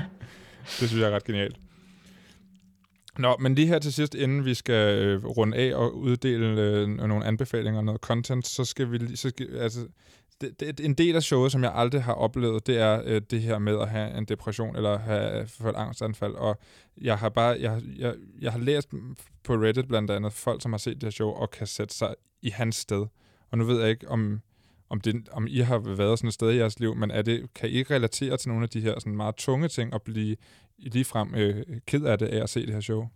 [0.80, 1.56] det synes jeg er ret genialt.
[3.18, 6.88] Nå, men lige her til sidst, inden vi skal øh, runde af og uddele øh,
[6.88, 9.86] nogle anbefalinger og noget content, så skal vi lige, så skal, altså,
[10.40, 13.40] det, det, en del af showet, som jeg aldrig har oplevet, det er øh, det
[13.40, 16.34] her med at have en depression eller have øh, fået angstanfald.
[16.34, 16.58] Og
[17.00, 18.88] jeg har bare, jeg, jeg, jeg har læst
[19.44, 22.14] på Reddit blandt andet folk, som har set det her show og kan sætte sig
[22.42, 23.06] i hans sted.
[23.50, 24.40] Og nu ved jeg ikke, om,
[24.92, 27.54] om, det, om I har været sådan et sted i jeres liv, men er det,
[27.54, 30.36] kan I relatere til nogle af de her sådan meget tunge ting og blive
[30.78, 33.08] ligefrem øh, ked af det af at se det her show?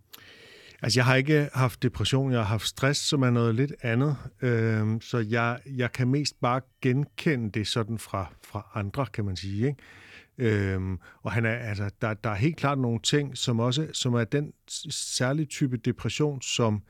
[0.81, 4.17] Altså, jeg har ikke haft depression, jeg har haft stress, som er noget lidt andet.
[4.41, 9.35] Øhm, så jeg, jeg kan mest bare genkende det sådan fra, fra andre, kan man
[9.35, 9.67] sige.
[9.67, 10.71] Ikke?
[10.73, 14.13] Øhm, og han er, altså, der, der er helt klart nogle ting, som også som
[14.13, 14.53] er den
[14.89, 16.81] særlige type depression, som øh,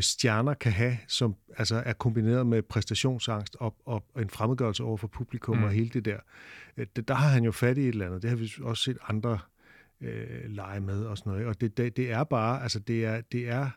[0.00, 5.06] stjerner kan have, som altså er kombineret med præstationsangst og, og en fremmedgørelse over for
[5.08, 5.62] publikum Mm.
[5.64, 6.18] og hele det der.
[6.76, 8.22] Øh, det- Der har han jo fat i et eller andet.
[8.22, 9.38] Det har vi også set andre
[10.00, 11.46] øh, lege med og sådan noget.
[11.46, 13.70] Og det, det, det er bare, altså det er, det er,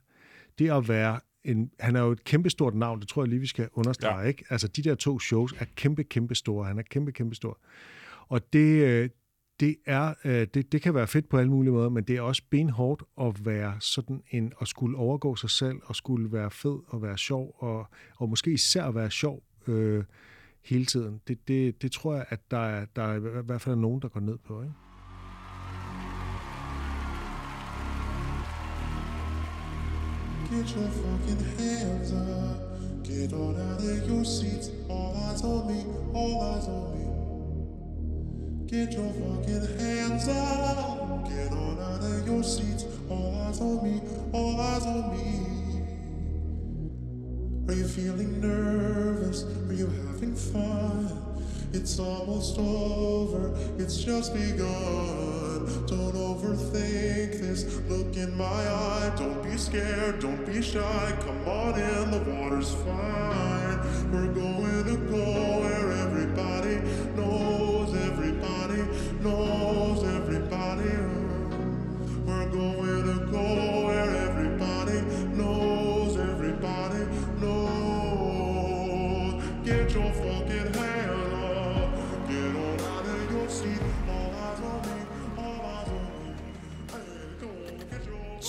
[0.60, 3.48] det at være en, han er jo et kæmpestort navn, det tror jeg lige, vi
[3.48, 4.22] skal understrege, Ja.
[4.22, 4.28] ja.
[4.28, 4.46] ikke?
[4.50, 6.66] Altså de der to shows er kæmpe, kæmpe store.
[6.68, 7.60] Han er kæmpe, kæmpe stor.
[8.28, 9.10] Og det, øh,
[9.62, 12.22] det er, øh, det, det kan være fedt på alle mulige måder, men det er
[12.22, 16.80] også benhårdt at være sådan en, at skulle overgå sig selv, og skulle være fed
[16.88, 20.04] og være sjov, og, og måske især at være sjov øh,
[20.64, 21.22] hele tiden.
[21.28, 24.08] Det, det, det tror jeg, at der er, der er i hvert fald nogen, der
[24.08, 24.74] går ned på, ikke?
[30.52, 33.06] Get your fucking hands up.
[33.06, 34.70] Get on out of your seats.
[34.90, 35.80] All eyes on me.
[36.14, 37.21] All eyes on me.
[38.72, 41.28] Get your fucking hands up.
[41.28, 42.86] Get on out of your seats.
[43.10, 44.02] All eyes on me.
[44.32, 45.84] All eyes on me.
[47.68, 49.44] Are you feeling nervous?
[49.44, 51.32] Are you having fun?
[51.74, 55.66] It's almost over, it's just begun.
[55.88, 57.80] Don't overthink this.
[57.90, 59.12] Look in my eye.
[59.18, 61.18] Don't be scared, don't be shy.
[61.22, 64.12] Come on in, the water's fine.
[64.12, 64.61] We're going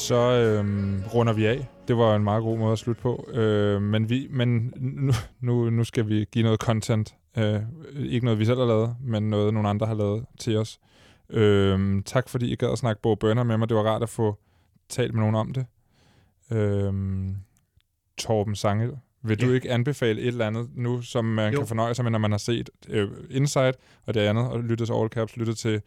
[0.02, 1.68] Så øhm, runder vi af.
[1.88, 3.28] Det var en meget god måde at slutte på.
[3.32, 7.14] Øh, men vi, men nu, nu, nu skal vi give noget content.
[7.38, 7.60] Øh,
[7.96, 10.78] ikke noget, vi selv har lavet, men noget, nogle andre har lavet til os.
[11.30, 13.68] Øh, tak fordi I gad at snakke Bo Bønner med mig.
[13.68, 14.38] Det var rart at få
[14.88, 15.66] talt med nogen om det.
[16.52, 16.92] Øh,
[18.18, 18.90] Torben Sangel,
[19.22, 19.54] vil du Ja.
[19.54, 21.58] ikke anbefale et eller andet nu, som man Jo.
[21.58, 23.72] kan fornøje sig med, når man har set øh, Inside
[24.06, 25.80] og det andet, og lyttet til All Caps, lyttet til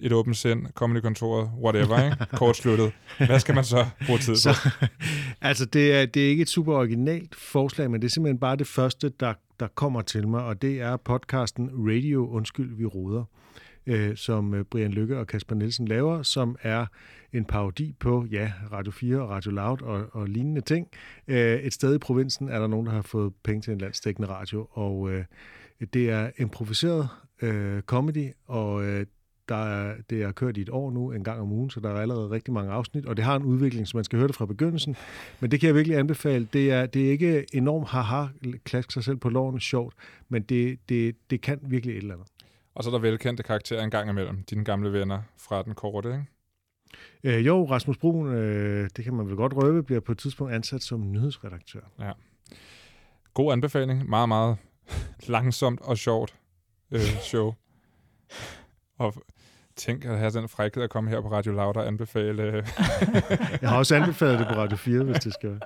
[0.00, 2.16] et åbent sind, Comedy-kontoret, whatever, ikke?
[2.38, 2.92] Kort sluttet.
[3.26, 4.38] Hvad skal man så bruge tid på?
[4.38, 4.70] Så,
[5.40, 8.56] altså, det er, det er ikke et super originalt forslag, men det er simpelthen bare
[8.56, 13.24] det første, der, der kommer til mig, og det er podcasten Radio Undskyld, vi råder,
[13.86, 16.86] øh, som øh, Brian Lykke og Kasper Nielsen laver, som er
[17.32, 20.88] en parodi på, ja, Radio 4 og Radio Loud og, og lignende ting.
[21.28, 24.28] Øh, et sted i provinsen er der nogen, der har fået penge til en landstækkende
[24.28, 25.24] radio, og øh,
[25.94, 27.08] det er improviseret
[27.42, 29.06] øh, comedy, og øh,
[29.52, 31.90] der er, det er kørt i et år nu, en gang om ugen, så der
[31.90, 34.36] er allerede rigtig mange afsnit, og det har en udvikling, så man skal høre det
[34.36, 34.96] fra begyndelsen.
[35.40, 36.48] Men det kan jeg virkelig anbefale.
[36.52, 38.26] Det er, det er ikke enormt haha,
[38.64, 39.94] klask sig selv på loven, sjovt,
[40.28, 42.28] men det, det, det kan virkelig et eller andet.
[42.74, 44.42] Og så er der velkendte karakterer en gang imellem.
[44.42, 46.26] Dine gamle venner fra den korte, ikke?
[47.24, 50.52] Øh, jo, Rasmus Brun, øh, det kan man vel godt røbe, bliver på et tidspunkt
[50.52, 51.80] ansat som nyhedsredaktør.
[53.34, 54.08] God anbefaling.
[54.08, 54.56] Meget, meget
[55.34, 56.34] langsomt og sjovt
[56.90, 57.54] øh, show.
[58.98, 59.14] og
[59.76, 62.42] tænk at have den frækhed at komme her på Radio Loud og anbefale...
[63.62, 65.60] Jeg har også anbefalet det på Radio 4, hvis det skal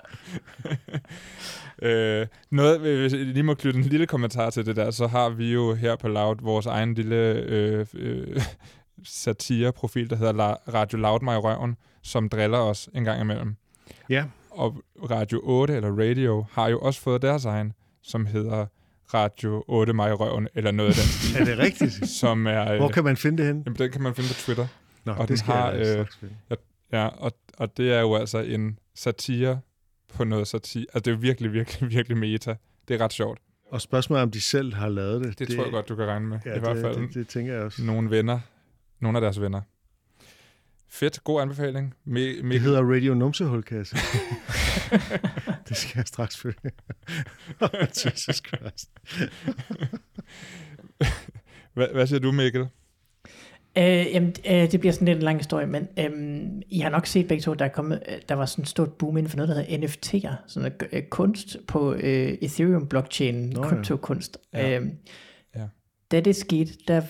[1.88, 5.28] øh, noget, hvis jeg lige må knytte en lille kommentar til det der, så har
[5.28, 8.40] vi jo her på Loud vores egen lille øh, øh,
[9.04, 13.56] satire-profil, der hedder La- Radio Loud mig i røven, som driller os en gang imellem.
[14.10, 18.66] Ja, Og Radio 8 eller Radio har jo også fået deres egen, som hedder
[19.14, 22.08] Radio 8 mig i røven, eller noget af den stil, er det rigtigt?
[22.08, 22.72] som er...
[22.72, 23.62] Øh, Hvor kan man finde det hen?
[23.66, 24.66] Jamen, den kan man finde på Twitter.
[25.04, 26.34] Nå, og det skal har, jeg øh, finde.
[26.92, 29.60] Ja, og, og det er jo altså en satire
[30.14, 30.86] på noget satire.
[30.94, 32.54] Altså, det er virkelig, virkelig, virkelig meta.
[32.88, 33.38] Det er ret sjovt.
[33.70, 35.38] Og spørgsmålet er, om de selv har lavet det.
[35.38, 36.38] Det, det tror jeg godt, du kan regne med.
[36.46, 37.82] Ja, I hvert fald det, det, det tænker jeg også.
[37.84, 38.38] nogle venner.
[39.00, 39.60] Nogle af deres venner.
[40.88, 41.24] Fedt.
[41.24, 41.94] God anbefaling.
[42.06, 43.96] Me- Det Mikkel, hedder Radio Numsehulkasse.
[45.68, 46.70] det skal jeg straks følge.
[48.04, 48.90] Jesus Christ.
[51.74, 52.66] hvad, hvad siger du, Mikkel?
[53.78, 57.06] Øh, jamen, øh, det bliver sådan lidt en lang historie, men øhm, I har nok
[57.06, 59.36] set begge to, der, er kommet, øh, der var sådan et stort boom inden for
[59.36, 64.38] noget, der hedder NFT'er, sådan noget, øh, kunst på øh, Ethereum-blockchain, kryptokunst.
[64.52, 64.76] Ja.
[64.76, 64.92] Øhm,
[65.56, 65.62] Ja.
[66.10, 67.02] Da det skete, der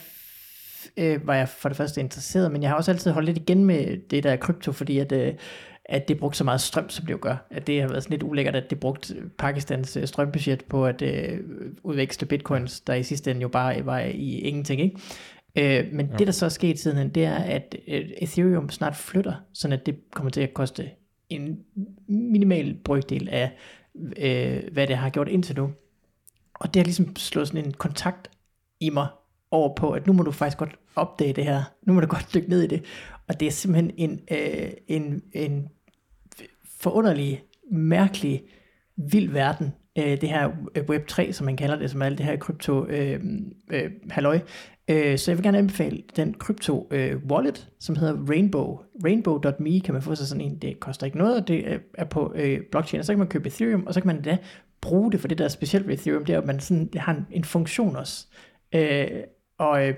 [0.97, 3.65] øh, var jeg for det første interesseret, men jeg har også altid holdt lidt igen
[3.65, 5.35] med det der krypto, fordi at, øh,
[5.89, 7.47] at det brugte så meget strøm, som det jo gør.
[7.51, 11.03] At det har været sådan lidt ulækkert, at det brugte Pakistans øh, strømbudget på at
[11.03, 11.41] øh,
[11.83, 14.99] udveksle bitcoins, der i sidste ende jo bare var i ingenting, ikke?
[15.59, 16.17] Øh, men Jo.
[16.19, 19.87] det, der så er sket siden, det er, at øh, Ethereum snart flytter, sådan at
[19.87, 20.91] det kommer til at koste
[21.29, 21.59] en
[22.09, 23.53] minimal brøkdel af,
[24.17, 25.71] øh, hvad det har gjort indtil nu.
[26.55, 28.31] Og det har ligesom slået sådan en kontakt
[28.81, 29.07] i mig
[29.51, 31.63] over på, at nu må du faktisk godt opdage det her.
[31.83, 32.85] Nu må du godt dykke ned i det.
[33.29, 35.69] Og det er simpelthen en, øh, en, en
[36.91, 38.43] forunderlig, mærkelig,
[38.97, 39.73] vild verden.
[39.99, 42.87] Øh, det her øh, Web3, som man kalder det, som er alt det her krypto
[42.87, 43.21] øh,
[43.73, 44.39] øh, halløj.
[44.91, 48.79] Øh, så jeg vil gerne anbefale den krypto øh, wallet, som hedder Rainbow.
[49.05, 50.59] Rainbow.me kan man få sig sådan en.
[50.59, 52.99] Det koster ikke noget, og det er- er på øh, blockchain.
[52.99, 54.37] Og så kan man købe Ethereum, og så kan man da
[54.81, 57.01] bruge det, for det der er specielt ved Ethereum, det er, at man sådan, det
[57.01, 58.27] har en, en funktion også.
[58.75, 59.07] Øh,
[59.59, 59.95] og øh,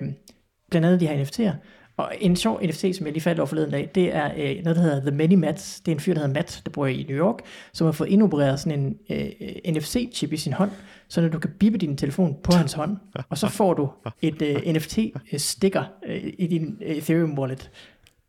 [0.71, 1.53] blandt andet de her NFT'er.
[1.99, 4.75] Og en sjov NFT, som jeg lige faldt over forleden dag, det er øh, noget,
[4.75, 5.79] der hedder The Many Mats.
[5.79, 7.39] Det er en fyr, der hedder Matt, der bor i New York,
[7.73, 10.71] som har fået indopereret sådan en øh, NFC-chip i sin hånd,
[11.07, 12.97] så når du kan bippe din telefon på hans hånd,
[13.29, 13.89] og så får du
[14.21, 17.71] et øh, NFT-sticker øh, i din øh, Ethereum wallet,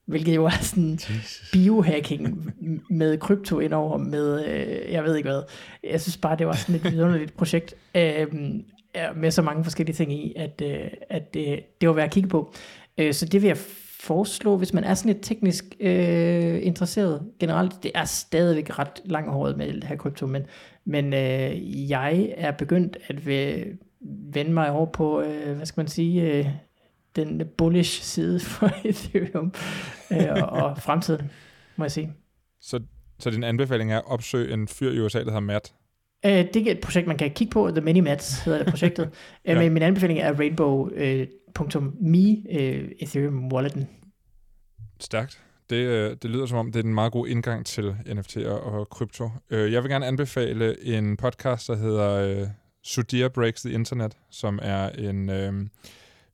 [0.07, 0.99] hvilket jo er sådan
[1.53, 2.53] biohacking
[2.91, 5.43] med krypto indover, med øh, jeg ved ikke hvad.
[5.91, 8.27] Jeg synes bare, det var sådan et vidunderligt projekt, øh,
[9.17, 12.29] med så mange forskellige ting i, at, øh, at det, det var værd at kigge
[12.29, 12.53] på.
[13.01, 13.57] Øh, så det vil jeg
[14.01, 17.83] foreslå, hvis man er sådan lidt teknisk øh, interesseret generelt.
[17.83, 20.43] Det er stadigvæk ret langhåret med det her krypto, men,
[20.85, 23.77] men øh, jeg er begyndt at ve-
[24.33, 26.47] vende mig over på, øh, hvad skal man sige, øh,
[27.17, 29.53] den bullish side for Ethereum
[30.13, 31.31] øh, og, fremtiden,
[31.77, 32.13] må jeg sige.
[32.61, 32.81] Så,
[33.19, 35.73] så din anbefaling er at opsøge en fyr i USA, der hedder Matt.
[36.27, 37.71] Øh, det er et projekt, man kan kigge på.
[37.71, 39.11] The Many Mats hedder det projektet.
[39.47, 39.59] ja.
[39.59, 41.27] Men min anbefaling er rainbow.me øh,
[42.51, 43.89] Øh, Ethereum Walleten.
[45.01, 45.43] Stærkt.
[45.71, 48.89] Det, øh, det lyder som om, det er en meget god indgang til NFT'er og
[48.89, 49.31] krypto.
[49.51, 52.11] Øh, jeg vil gerne anbefale en podcast, der hedder
[53.21, 55.67] øh, Breaks the Internet, som er en øh,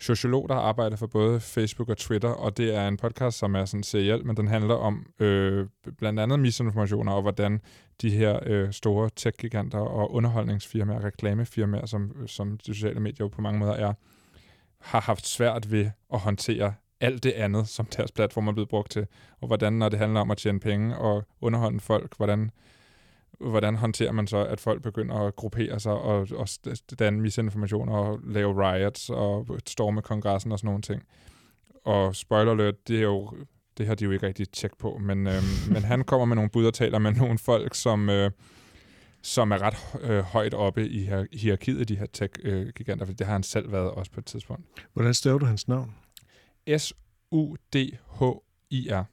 [0.01, 3.65] sociolog, der arbejder for både Facebook og Twitter, og det er en podcast, som er
[3.65, 5.67] sådan seriel, men den handler om øh,
[5.99, 7.61] blandt andet misinformationer og hvordan
[8.03, 13.41] de her øh, store tech-giganter og underholdningsfirmaer, reklamefirmaer, som, som de sociale medier jo på
[13.41, 13.93] mange måder er,
[14.87, 18.91] har haft svært ved at håndtere alt det andet, som deres platform er blevet brugt
[18.91, 19.07] til,
[19.41, 22.51] og hvordan, når det handler om at tjene penge og underholde folk, hvordan,
[23.41, 26.49] hvordan håndterer man så, at folk begynder at gruppere sig og, og
[26.99, 31.03] danne misinformation og lave riots og storme kongressen og sådan nogle ting.
[31.85, 33.31] Og spoiler alert, det er jo
[33.79, 36.51] det har de jo ikke rigtig tjek på, men, øh, men han kommer med nogle
[36.51, 38.31] bud og taler med nogle folk, som, øh,
[39.23, 43.27] som er ret øh, højt oppe i hier- hierarkiet af de her tech-giganter, for det
[43.27, 44.65] har han selv været også på et tidspunkt.
[44.93, 45.95] Hvordan staver du hans navn?
[47.77, 49.05] S-U-D-H-I-R.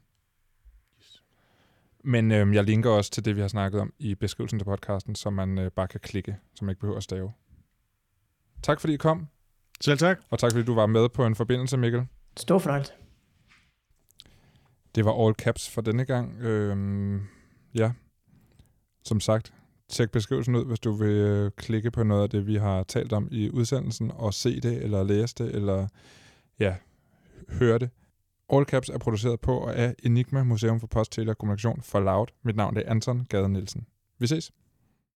[2.06, 5.14] Men øhm, jeg linker også til det, vi har snakket om i beskrivelsen til podcasten,
[5.14, 7.32] så man øh, bare kan klikke, så man ikke behøver at stave.
[8.62, 9.26] Tak fordi I kom,
[9.80, 10.18] Selv tak.
[10.30, 12.06] og tak fordi du var med på en forbindelse, Mikkel.
[12.36, 12.92] Stor fornøjelse.
[14.94, 16.40] Det var all caps for denne gang.
[16.40, 17.20] Øhm,
[17.74, 17.92] ja,
[19.04, 19.54] som sagt,
[19.88, 23.12] tjek beskrivelsen ud, hvis du vil øh, klikke på noget af det, vi har talt
[23.12, 25.88] om i udsendelsen, og se det, eller læse det, eller
[26.60, 26.74] ja,
[27.48, 27.90] høre det.
[28.52, 32.00] All Caps er produceret på og af Enigma Museum for Post, Tele og Kommunikation for
[32.00, 32.26] Loud.
[32.44, 33.86] Mit navn er Anton Gade Nielsen.
[34.18, 34.52] Vi ses.